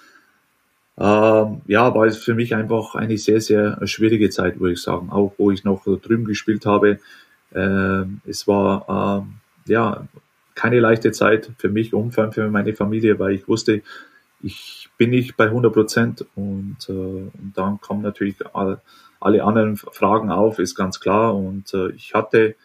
[0.97, 5.09] äh, ja, war es für mich einfach eine sehr, sehr schwierige Zeit, würde ich sagen.
[5.11, 6.99] Auch wo ich noch drüben gespielt habe.
[7.51, 9.25] Äh, es war
[9.67, 10.07] äh, ja
[10.55, 13.81] keine leichte Zeit für mich, umfang für meine Familie, weil ich wusste,
[14.41, 18.81] ich bin nicht bei 100 Prozent und, äh, und dann kommen natürlich all,
[19.19, 21.35] alle anderen Fragen auf, ist ganz klar.
[21.35, 22.55] Und äh, ich hatte,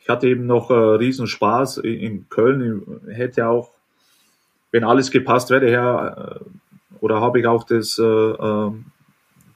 [0.00, 3.00] ich hatte eben noch äh, riesen Spaß in, in Köln.
[3.10, 3.70] Ich hätte auch,
[4.72, 6.44] wenn alles gepasst wäre, her, äh,
[7.00, 8.86] oder habe ich auch das, äh, ähm,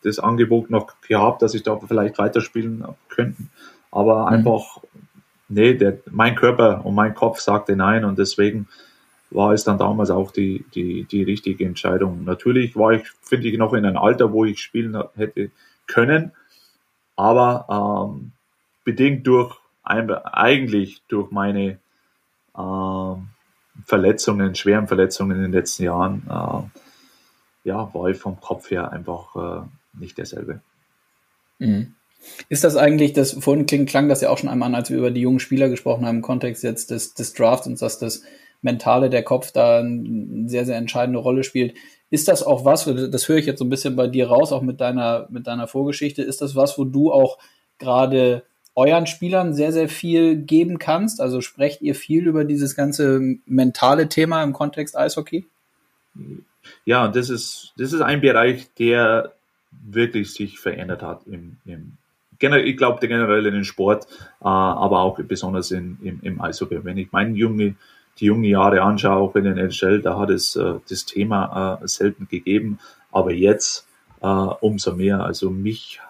[0.02, 3.42] das Angebot noch gehabt, dass ich da vielleicht weiterspielen könnte.
[3.90, 4.28] Aber mhm.
[4.28, 4.78] einfach,
[5.48, 8.68] nee, der, mein Körper und mein Kopf sagte nein und deswegen
[9.30, 12.24] war es dann damals auch die, die, die richtige Entscheidung.
[12.24, 15.50] Natürlich war ich, finde ich, noch in einem Alter, wo ich spielen hätte
[15.86, 16.32] können,
[17.16, 18.32] aber ähm,
[18.84, 21.78] bedingt durch eigentlich durch meine
[22.56, 23.28] ähm,
[23.84, 29.36] Verletzungen, schweren Verletzungen in den letzten Jahren, äh, ja, war ich vom Kopf her einfach
[29.62, 29.66] äh,
[29.98, 30.60] nicht derselbe.
[31.58, 31.94] Mhm.
[32.48, 34.96] Ist das eigentlich, das vorhin kling, klang das ja auch schon einmal an, als wir
[34.96, 38.22] über die jungen Spieler gesprochen haben im Kontext jetzt des, des Drafts und dass das
[38.62, 41.74] Mentale, der Kopf da eine sehr, sehr entscheidende Rolle spielt.
[42.08, 44.62] Ist das auch was, das höre ich jetzt so ein bisschen bei dir raus, auch
[44.62, 47.38] mit deiner, mit deiner Vorgeschichte, ist das was, wo du auch
[47.78, 48.44] gerade
[48.74, 51.20] euren Spielern sehr, sehr viel geben kannst?
[51.20, 55.46] Also sprecht ihr viel über dieses ganze mentale Thema im Kontext Eishockey?
[56.84, 59.32] Ja, das ist, das ist ein Bereich, der
[59.70, 61.98] wirklich sich verändert hat im, im
[62.40, 64.06] ich glaube generell in den Sport,
[64.40, 66.84] äh, aber auch besonders in, im, im Eishockey.
[66.84, 67.76] Wenn ich meine junge,
[68.18, 71.88] die jungen Jahre anschaue, auch in den NHL, da hat es äh, das Thema äh,
[71.88, 72.78] selten gegeben,
[73.12, 73.88] aber jetzt
[74.60, 75.20] umso mehr.
[75.22, 76.00] Also mich,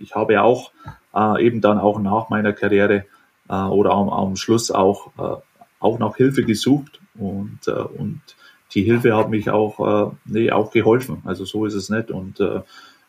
[0.00, 0.72] ich habe auch
[1.14, 3.04] äh, eben dann auch nach meiner Karriere
[3.48, 5.40] äh, oder am, am Schluss auch, äh,
[5.80, 8.20] auch nach Hilfe gesucht und, äh, und
[8.74, 11.22] die Hilfe hat mich auch, äh, nee, auch geholfen.
[11.24, 12.10] Also so ist es nicht.
[12.10, 12.60] Und, äh,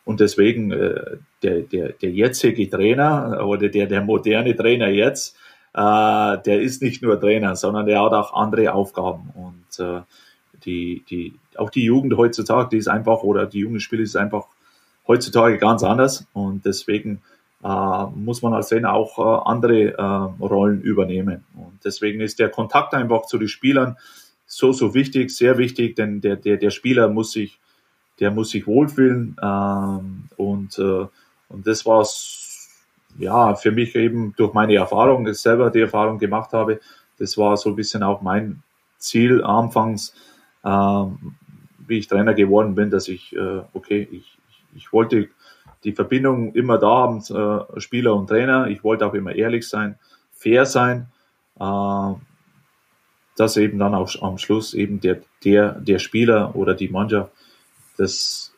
[0.04, 5.36] und deswegen äh, der, der, der jetzige Trainer oder der, der moderne Trainer jetzt,
[5.74, 5.78] äh,
[6.38, 9.30] der ist nicht nur Trainer, sondern der hat auch andere Aufgaben.
[9.34, 10.02] Und äh,
[10.64, 14.46] die, die, auch die Jugend heutzutage, die ist einfach, oder die junge Spieler ist einfach
[15.08, 16.26] heutzutage ganz anders.
[16.32, 21.44] Und deswegen äh, muss man als Trainer auch äh, andere äh, Rollen übernehmen.
[21.54, 23.96] Und deswegen ist der Kontakt einfach zu den Spielern
[24.46, 27.58] so, so wichtig, sehr wichtig, denn der, der, der Spieler muss sich,
[28.20, 29.36] der muss sich wohlfühlen.
[29.42, 31.06] Ähm, und, äh,
[31.48, 32.06] und das war
[33.18, 36.80] ja für mich eben durch meine Erfahrung, dass ich selber die Erfahrung gemacht habe,
[37.18, 38.62] das war so ein bisschen auch mein
[38.98, 40.14] Ziel anfangs,
[40.64, 41.34] ähm,
[41.86, 44.36] wie ich Trainer geworden bin, dass ich, äh, okay, ich,
[44.74, 45.28] ich wollte
[45.86, 48.66] die Verbindung immer da haben, äh, Spieler und Trainer.
[48.66, 49.98] Ich wollte auch immer ehrlich sein,
[50.32, 51.06] fair sein,
[51.60, 52.12] äh,
[53.36, 57.30] dass eben dann auch am Schluss eben der, der, der Spieler oder die Mannschaft
[57.96, 58.52] das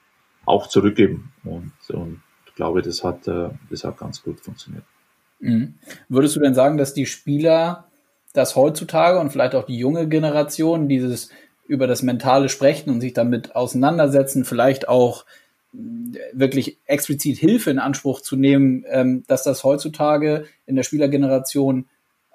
[0.47, 1.33] auch zurückgeben.
[1.45, 4.85] Und, und ich glaube, das hat, äh, das hat ganz gut funktioniert.
[5.41, 5.75] Mhm.
[6.09, 7.89] Würdest du denn sagen, dass die Spieler
[8.33, 11.29] das heutzutage und vielleicht auch die junge Generation dieses
[11.67, 15.27] über das Mentale sprechen und sich damit auseinandersetzen, vielleicht auch
[15.73, 21.87] wirklich explizit Hilfe in Anspruch zu nehmen, ähm, dass das heutzutage in der Spielergeneration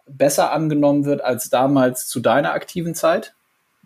[0.07, 3.33] besser angenommen wird als damals zu deiner aktiven Zeit?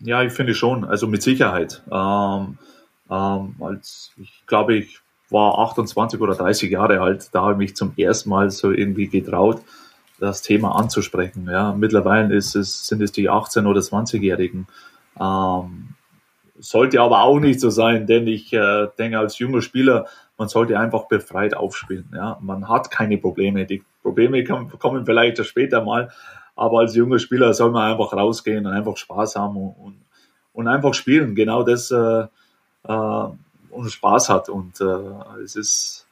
[0.01, 1.81] Ja, ich finde schon, also mit Sicherheit.
[1.91, 2.57] Ähm,
[3.09, 7.75] ähm, als ich glaube, ich war 28 oder 30 Jahre alt, da habe ich mich
[7.75, 9.61] zum ersten Mal so irgendwie getraut,
[10.19, 11.47] das Thema anzusprechen.
[11.49, 14.67] Ja, mittlerweile ist es, sind es die 18- oder 20-Jährigen.
[15.19, 15.89] Ähm,
[16.59, 20.79] sollte aber auch nicht so sein, denn ich äh, denke, als junger Spieler, man sollte
[20.79, 22.09] einfach befreit aufspielen.
[22.13, 22.37] Ja?
[22.41, 23.65] Man hat keine Probleme.
[23.65, 26.09] Die Probleme kommen vielleicht später mal,
[26.55, 29.95] aber als junger Spieler soll man einfach rausgehen und einfach Spaß haben und, und,
[30.53, 31.35] und einfach spielen.
[31.35, 32.25] Genau das äh,
[32.87, 33.27] äh,
[33.69, 34.49] und Spaß hat.
[34.49, 36.07] Und äh, es ist,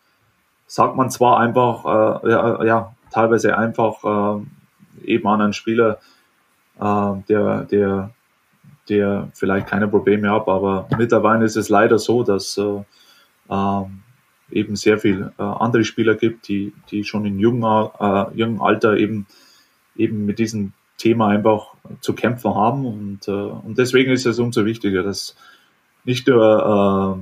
[0.68, 6.00] sagt man zwar einfach, äh, ja, ja, teilweise einfach äh, eben an einen Spieler,
[6.80, 8.12] äh, der, der
[8.90, 10.48] der vielleicht keine Probleme hat.
[10.48, 12.84] Aber mittlerweile ist es leider so, dass äh,
[13.50, 14.04] ähm,
[14.52, 18.98] eben sehr viel äh, andere Spieler gibt, die, die schon in jungen, äh, jungen Alter
[18.98, 19.26] eben,
[19.96, 22.86] eben mit diesem Thema einfach zu kämpfen haben.
[22.86, 25.36] Und, äh, und deswegen ist es umso wichtiger, dass
[26.04, 27.20] nicht nur,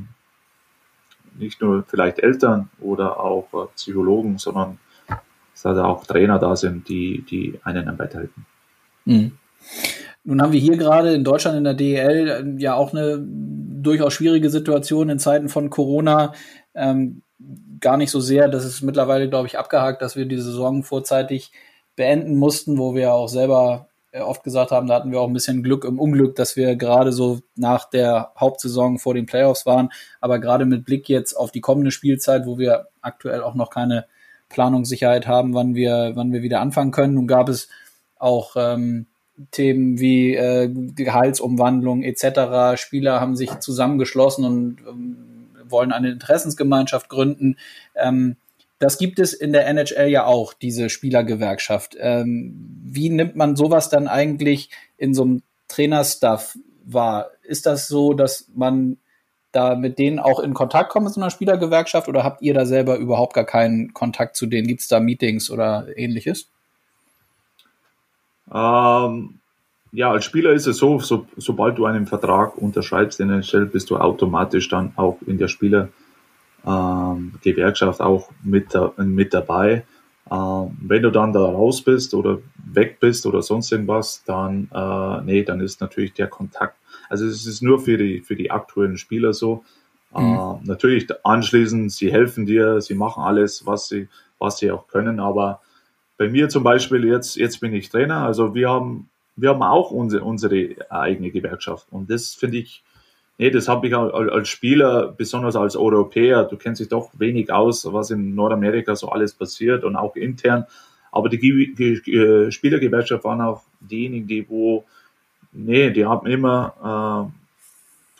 [1.38, 6.56] äh, nicht nur vielleicht Eltern oder auch äh, Psychologen, sondern dass da auch Trainer da
[6.56, 8.46] sind, die, die einen dann weiterhelfen.
[9.06, 9.32] Mhm.
[10.24, 14.14] Nun haben wir hier gerade in Deutschland in der DEL äh, ja auch eine durchaus
[14.14, 16.34] schwierige Situation in Zeiten von Corona.
[16.74, 17.24] Ähm,
[17.80, 21.52] gar nicht so sehr, das ist mittlerweile, glaube ich, abgehakt, dass wir die Saison vorzeitig
[21.96, 25.34] beenden mussten, wo wir auch selber äh, oft gesagt haben, da hatten wir auch ein
[25.34, 29.90] bisschen Glück im Unglück, dass wir gerade so nach der Hauptsaison vor den Playoffs waren.
[30.22, 34.06] Aber gerade mit Blick jetzt auf die kommende Spielzeit, wo wir aktuell auch noch keine
[34.50, 37.16] Planungssicherheit haben, wann wir, wann wir wieder anfangen können.
[37.16, 37.70] Nun gab es
[38.18, 39.08] auch ähm,
[39.52, 42.80] Themen wie äh, Gehaltsumwandlung etc.
[42.80, 45.18] Spieler haben sich zusammengeschlossen und ähm,
[45.68, 47.58] wollen eine Interessensgemeinschaft gründen.
[47.96, 48.38] Ähm,
[48.80, 51.96] das gibt es in der NHL ja auch, diese Spielergewerkschaft.
[52.00, 57.32] Ähm, wie nimmt man sowas dann eigentlich in so einem Trainerstuff wahr?
[57.44, 58.98] Ist das so, dass man
[59.54, 62.66] da mit denen auch in Kontakt kommt mit so einer Spielergewerkschaft oder habt ihr da
[62.66, 64.68] selber überhaupt gar keinen Kontakt zu denen?
[64.68, 66.50] Gibt es da Meetings oder ähnliches?
[68.52, 69.36] Ähm,
[69.92, 73.92] ja, als Spieler ist es so, so, sobald du einen Vertrag unterschreibst in NHL, bist
[73.92, 79.86] du automatisch dann auch in der Spielergewerkschaft ähm, auch mit, mit dabei.
[80.32, 85.22] Ähm, wenn du dann da raus bist oder weg bist oder sonst irgendwas, dann, äh,
[85.22, 86.76] nee, dann ist natürlich der Kontakt.
[87.10, 89.64] Also es ist nur für die, für die aktuellen Spieler so.
[90.16, 90.22] Mhm.
[90.22, 94.08] Äh, natürlich anschließend, sie helfen dir, sie machen alles, was sie,
[94.40, 95.62] was sie auch können, aber
[96.24, 99.92] bei mir zum Beispiel jetzt, jetzt bin ich Trainer, also wir haben, wir haben auch
[99.92, 102.82] unsere, unsere eigene Gewerkschaft und das finde ich,
[103.38, 107.92] nee, das habe ich als Spieler, besonders als Europäer, du kennst dich doch wenig aus,
[107.92, 110.66] was in Nordamerika so alles passiert und auch intern.
[111.12, 114.86] Aber die, die Spielergewerkschaft waren auch diejenigen, die wo,
[115.52, 117.30] nee, die haben immer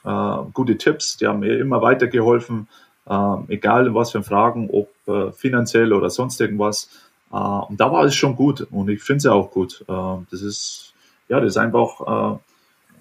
[0.06, 2.68] äh, äh, gute Tipps, die haben mir immer weitergeholfen,
[3.08, 6.90] äh, egal was für Fragen, ob äh, finanziell oder sonst irgendwas.
[7.34, 9.84] Äh, und da war es schon gut und ich finde es auch gut.
[9.90, 9.94] Äh,
[10.32, 10.94] das ist,
[11.28, 12.40] ja, das ist einfach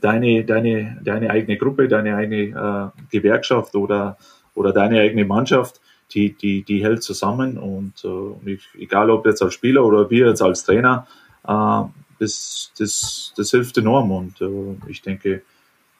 [0.02, 4.18] deine, deine, deine eigene Gruppe, deine eigene äh, Gewerkschaft oder,
[4.54, 5.80] oder deine eigene Mannschaft,
[6.12, 10.28] die, die, die hält zusammen und äh, ich, egal ob jetzt als Spieler oder wir
[10.28, 11.06] jetzt als Trainer,
[11.46, 11.82] äh,
[12.18, 15.42] das, das, das hilft enorm und äh, ich denke,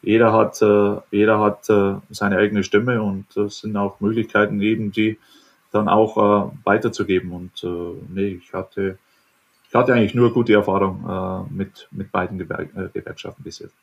[0.01, 4.91] jeder hat, äh, jeder hat äh, seine eigene Stimme und das sind auch Möglichkeiten eben,
[4.91, 5.17] die
[5.73, 8.97] dann auch äh, weiterzugeben und äh, nee, ich hatte,
[9.67, 13.75] ich hatte eigentlich nur gute Erfahrung äh, mit, mit beiden Gewer äh, Gewerkschaften bis jetzt.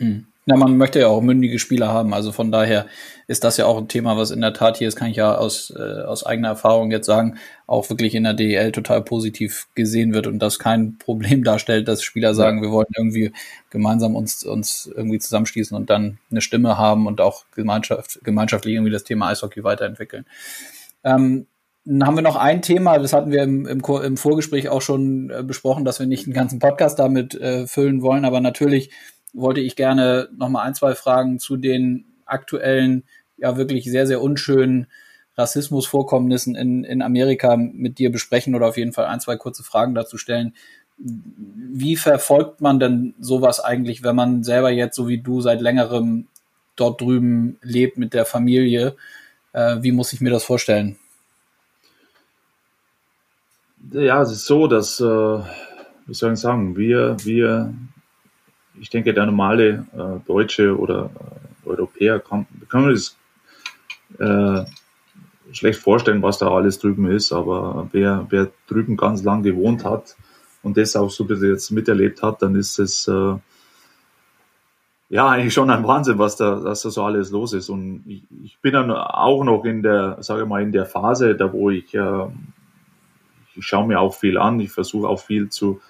[0.00, 0.26] Hm.
[0.46, 2.14] Ja, man möchte ja auch mündige Spieler haben.
[2.14, 2.86] Also von daher
[3.26, 5.34] ist das ja auch ein Thema, was in der Tat hier ist, kann ich ja
[5.36, 7.36] aus, äh, aus eigener Erfahrung jetzt sagen,
[7.66, 12.02] auch wirklich in der DEL total positiv gesehen wird und das kein Problem darstellt, dass
[12.02, 13.32] Spieler sagen, wir wollen irgendwie
[13.68, 18.92] gemeinsam uns, uns irgendwie zusammenschließen und dann eine Stimme haben und auch Gemeinschaft, gemeinschaftlich irgendwie
[18.92, 20.24] das Thema Eishockey weiterentwickeln.
[21.04, 21.46] Ähm,
[21.84, 25.30] dann haben wir noch ein Thema, das hatten wir im, im, im Vorgespräch auch schon
[25.30, 28.90] äh, besprochen, dass wir nicht einen ganzen Podcast damit äh, füllen wollen, aber natürlich
[29.32, 33.04] wollte ich gerne noch mal ein, zwei Fragen zu den aktuellen,
[33.36, 34.86] ja wirklich sehr, sehr unschönen
[35.36, 39.94] Rassismusvorkommnissen in, in Amerika mit dir besprechen oder auf jeden Fall ein, zwei kurze Fragen
[39.94, 40.54] dazu stellen.
[40.98, 46.26] Wie verfolgt man denn sowas eigentlich, wenn man selber jetzt, so wie du, seit längerem
[46.76, 48.96] dort drüben lebt mit der Familie?
[49.52, 50.96] Äh, wie muss ich mir das vorstellen?
[53.92, 57.74] Ja, es ist so, dass, äh, wie soll ich sagen, wir, wir
[58.78, 61.10] ich denke, der normale äh, Deutsche oder
[61.64, 63.16] äh, Europäer kann, kann man das
[65.52, 70.16] schlecht vorstellen, was da alles drüben ist, aber wer, wer drüben ganz lang gewohnt hat
[70.62, 73.34] und das auch so ein bisschen jetzt miterlebt hat, dann ist es äh,
[75.10, 77.68] ja eigentlich schon ein Wahnsinn, was da, was da so alles los ist.
[77.68, 81.52] Und ich, ich bin dann auch noch in der, sage mal, in der Phase, da
[81.52, 82.26] wo ich, äh,
[83.56, 85.80] ich schaue mir auch viel an, ich versuche auch viel zu,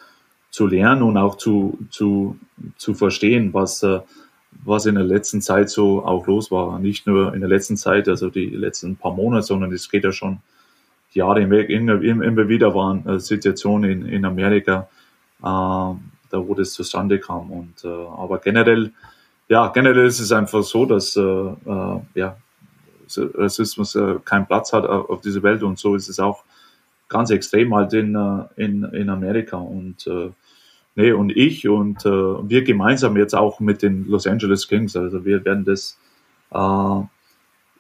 [0.51, 2.39] zu lernen und auch zu, zu,
[2.77, 4.01] zu verstehen, was, äh,
[4.65, 6.79] was in der letzten Zeit so auch los war.
[6.79, 10.13] Nicht nur in der letzten Zeit, also die letzten paar Monate, sondern es geht ja
[10.13, 10.39] schon
[11.13, 11.69] Jahre hinweg.
[11.69, 14.89] Immer, immer wieder waren äh, Situationen in, in Amerika,
[15.43, 15.95] äh,
[16.31, 17.51] da wo das zustande kam.
[17.51, 18.93] Und, äh, aber generell,
[19.49, 22.37] ja, generell ist es einfach so, dass äh, äh, ja,
[23.17, 26.45] Rassismus äh, keinen Platz hat auf, auf dieser Welt und so ist es auch
[27.09, 29.57] ganz extrem halt in, äh, in, in Amerika.
[29.57, 30.31] Und äh,
[30.95, 35.25] nee, und ich und äh, wir gemeinsam jetzt auch mit den Los Angeles Kings, also
[35.25, 35.99] wir werden das
[36.53, 37.01] äh,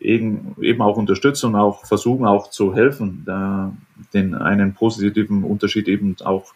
[0.00, 5.88] eben, eben auch unterstützen und auch versuchen auch zu helfen, äh, den einen positiven Unterschied
[5.88, 6.52] eben auch,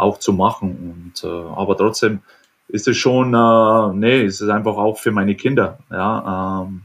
[0.00, 1.12] auch zu machen.
[1.14, 2.20] Und äh, aber trotzdem
[2.68, 5.78] ist es schon, äh, nee, ist es einfach auch für meine Kinder.
[5.90, 6.82] Ja, ähm,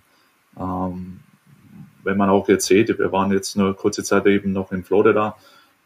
[0.59, 1.19] ähm,
[2.03, 5.35] wenn man auch jetzt sieht, wir waren jetzt nur kurze Zeit eben noch in Florida,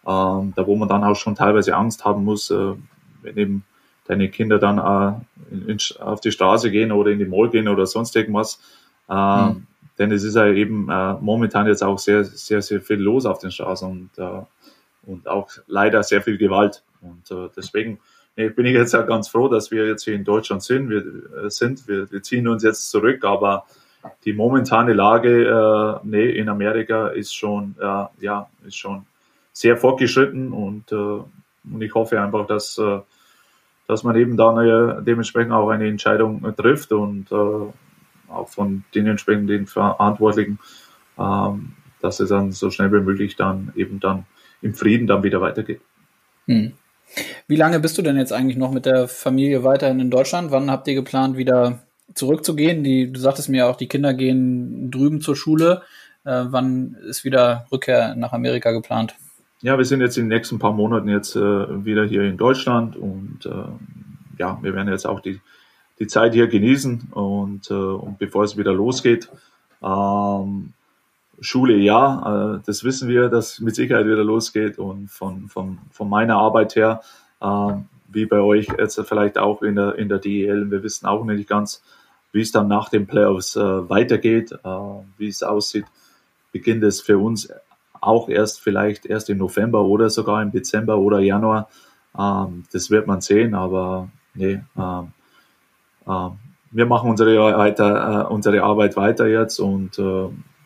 [0.06, 2.74] ähm, da wo man dann auch schon teilweise Angst haben muss, äh,
[3.22, 3.64] wenn eben
[4.06, 7.68] deine Kinder dann äh, in, in, auf die Straße gehen oder in die Mall gehen
[7.68, 8.60] oder sonst irgendwas.
[9.10, 9.68] Äh, mhm.
[9.98, 13.40] Denn es ist ja eben äh, momentan jetzt auch sehr, sehr, sehr viel los auf
[13.40, 14.42] den Straßen und, äh,
[15.04, 16.84] und auch leider sehr viel Gewalt.
[17.02, 18.00] Und äh, deswegen
[18.36, 20.90] nee, bin ich jetzt ja ganz froh, dass wir jetzt hier in Deutschland sind.
[20.90, 21.88] Wir, äh, sind.
[21.88, 23.66] Wir, wir ziehen uns jetzt zurück, aber
[24.26, 29.06] die momentane Lage äh, nee, in Amerika ist schon, äh, ja, ist schon
[29.52, 33.00] sehr fortgeschritten und, äh, und ich hoffe einfach, dass, äh,
[33.88, 39.08] dass man eben dann äh, dementsprechend auch eine Entscheidung trifft und äh, auch von den
[39.08, 40.60] entsprechenden Verantwortlichen,
[41.18, 44.26] ähm, dass es dann so schnell wie möglich dann eben dann
[44.62, 45.82] im Frieden dann wieder weitergeht.
[46.46, 46.74] Hm.
[47.48, 50.52] Wie lange bist du denn jetzt eigentlich noch mit der Familie weiterhin in Deutschland?
[50.52, 51.80] Wann habt ihr geplant, wieder
[52.14, 52.84] zurückzugehen?
[52.84, 55.82] Die, du sagtest mir auch, die Kinder gehen drüben zur Schule.
[56.26, 59.16] Äh, wann ist wieder Rückkehr nach Amerika geplant?
[59.62, 61.40] Ja, wir sind jetzt in den nächsten paar Monaten jetzt äh,
[61.86, 65.42] wieder hier in Deutschland und äh, ja, wir werden jetzt auch die,
[66.00, 69.30] die Zeit hier genießen und, äh, und bevor es wieder losgeht,
[69.84, 70.74] ähm,
[71.42, 76.10] Schule ja, äh, das wissen wir, dass mit Sicherheit wieder losgeht und von, von, von
[76.10, 77.02] meiner Arbeit her,
[77.42, 77.74] äh,
[78.12, 81.48] wie bei euch jetzt vielleicht auch in der, in der DEL, wir wissen auch nicht
[81.48, 81.84] ganz,
[82.32, 84.54] wie es dann nach den Playoffs äh, weitergeht,
[85.18, 85.86] wie es aussieht,
[86.52, 87.52] beginnt es für uns
[88.02, 91.70] auch erst vielleicht erst im November oder sogar im Dezember oder Januar.
[92.18, 95.12] Ähm, das wird man sehen, aber nee, ähm,
[96.08, 96.32] ähm,
[96.72, 100.00] wir machen unsere, weiter, unsere Arbeit weiter jetzt und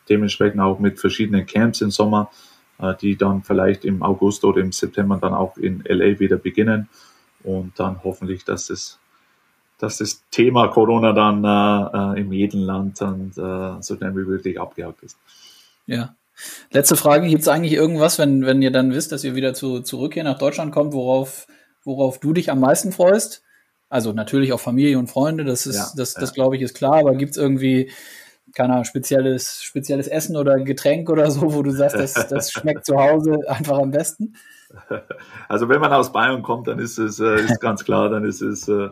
[0.09, 2.31] dementsprechend auch mit verschiedenen Camps im Sommer,
[2.79, 6.89] äh, die dann vielleicht im August oder im September dann auch in LA wieder beginnen
[7.43, 8.99] und dann hoffentlich, dass das,
[9.77, 14.29] dass das Thema Corona dann äh, äh, in jedem Land dann äh, so schnell wie
[14.29, 15.17] möglich abgehakt ist.
[15.85, 16.15] Ja.
[16.71, 19.81] Letzte Frage, gibt es eigentlich irgendwas, wenn, wenn ihr dann wisst, dass ihr wieder zu,
[19.81, 21.45] zurück hier nach Deutschland kommt, worauf,
[21.83, 23.43] worauf du dich am meisten freust?
[23.89, 26.33] Also natürlich auch Familie und Freunde, das ist, ja, das, das ja.
[26.33, 27.91] glaube ich, ist klar, aber gibt es irgendwie,
[28.53, 32.85] keine Ahnung, spezielles, spezielles Essen oder Getränk oder so, wo du sagst, das, das schmeckt
[32.85, 34.35] zu Hause einfach am besten?
[35.47, 38.41] Also wenn man aus Bayern kommt, dann ist es äh, ist ganz klar, dann ist
[38.41, 38.89] es äh,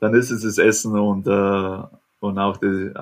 [0.00, 2.92] dann ist es das Essen und äh, und auch die,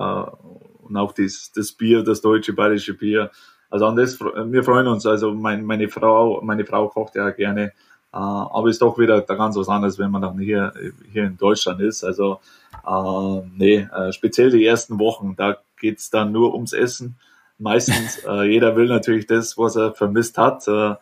[0.85, 3.31] und auch das, das Bier, das deutsche bayerische Bier.
[3.71, 5.07] Also an das wir freuen uns.
[5.07, 7.71] Also mein, meine Frau meine Frau kocht ja gerne
[8.11, 10.73] aber ist doch wieder da ganz was anderes, wenn man dann hier,
[11.13, 12.03] hier in Deutschland ist.
[12.03, 12.39] Also
[12.85, 17.17] äh, nee, speziell die ersten Wochen, da geht's dann nur ums Essen.
[17.57, 20.95] Meistens, äh, jeder will natürlich das, was er vermisst hat, äh,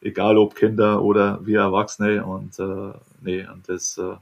[0.00, 2.24] egal ob Kinder oder wir Erwachsene.
[2.24, 4.14] Und äh, nee, und das, äh,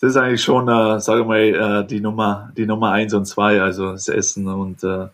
[0.00, 3.60] das ist eigentlich schon, äh, sage mal, äh, die Nummer, die Nummer eins und zwei,
[3.60, 5.06] also das Essen und, äh,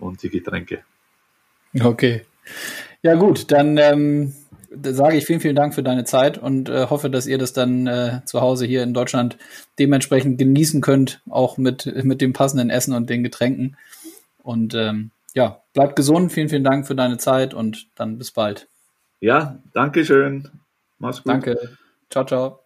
[0.00, 0.80] und die Getränke.
[1.80, 2.22] Okay.
[3.02, 4.34] Ja gut, dann ähm,
[4.82, 7.86] sage ich vielen, vielen Dank für deine Zeit und äh, hoffe, dass ihr das dann
[7.86, 9.36] äh, zu Hause hier in Deutschland
[9.78, 13.76] dementsprechend genießen könnt, auch mit, mit dem passenden Essen und den Getränken.
[14.42, 16.32] Und ähm, ja, bleibt gesund.
[16.32, 18.68] Vielen, vielen Dank für deine Zeit und dann bis bald.
[19.20, 20.48] Ja, danke schön.
[20.98, 21.32] Mach's gut.
[21.32, 21.76] Danke.
[22.10, 22.60] Ciao, ciao.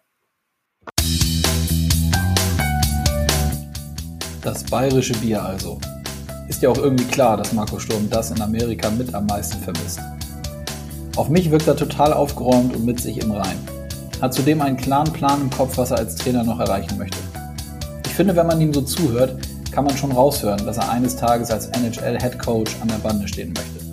[4.41, 5.79] Das bayerische Bier also.
[6.47, 9.99] Ist ja auch irgendwie klar, dass Marco Sturm das in Amerika mit am meisten vermisst.
[11.15, 13.57] Auf mich wirkt er total aufgeräumt und mit sich im Rein.
[14.21, 17.17] Hat zudem einen klaren Plan im Kopf, was er als Trainer noch erreichen möchte.
[18.05, 19.37] Ich finde, wenn man ihm so zuhört,
[19.71, 23.53] kann man schon raushören, dass er eines Tages als NHL-Head Coach an der Bande stehen
[23.53, 23.85] möchte.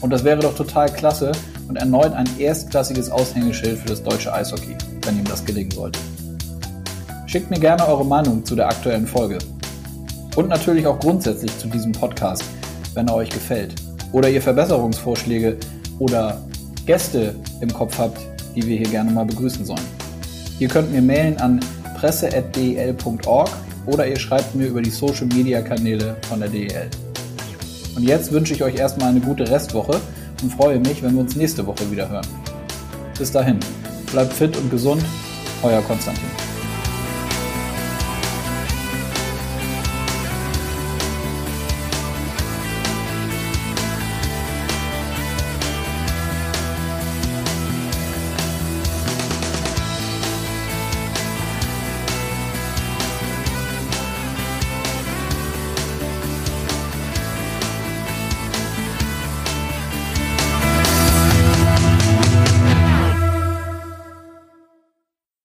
[0.00, 1.32] Und das wäre doch total klasse
[1.68, 5.98] und erneut ein erstklassiges Aushängeschild für das deutsche Eishockey, wenn ihm das gelingen sollte.
[7.26, 9.36] Schickt mir gerne eure Meinung zu der aktuellen Folge.
[10.34, 12.44] Und natürlich auch grundsätzlich zu diesem Podcast,
[12.94, 13.74] wenn er euch gefällt.
[14.12, 15.58] Oder ihr Verbesserungsvorschläge
[15.98, 16.42] oder
[16.86, 18.20] Gäste im Kopf habt,
[18.54, 19.84] die wir hier gerne mal begrüßen sollen.
[20.58, 21.60] Ihr könnt mir mailen an
[21.98, 23.50] presse.del.org
[23.86, 26.88] oder ihr schreibt mir über die Social Media Kanäle von der DEL.
[27.94, 30.00] Und jetzt wünsche ich euch erstmal eine gute Restwoche
[30.42, 32.26] und freue mich, wenn wir uns nächste Woche wieder hören.
[33.18, 33.58] Bis dahin,
[34.12, 35.02] bleibt fit und gesund,
[35.62, 36.45] euer Konstantin.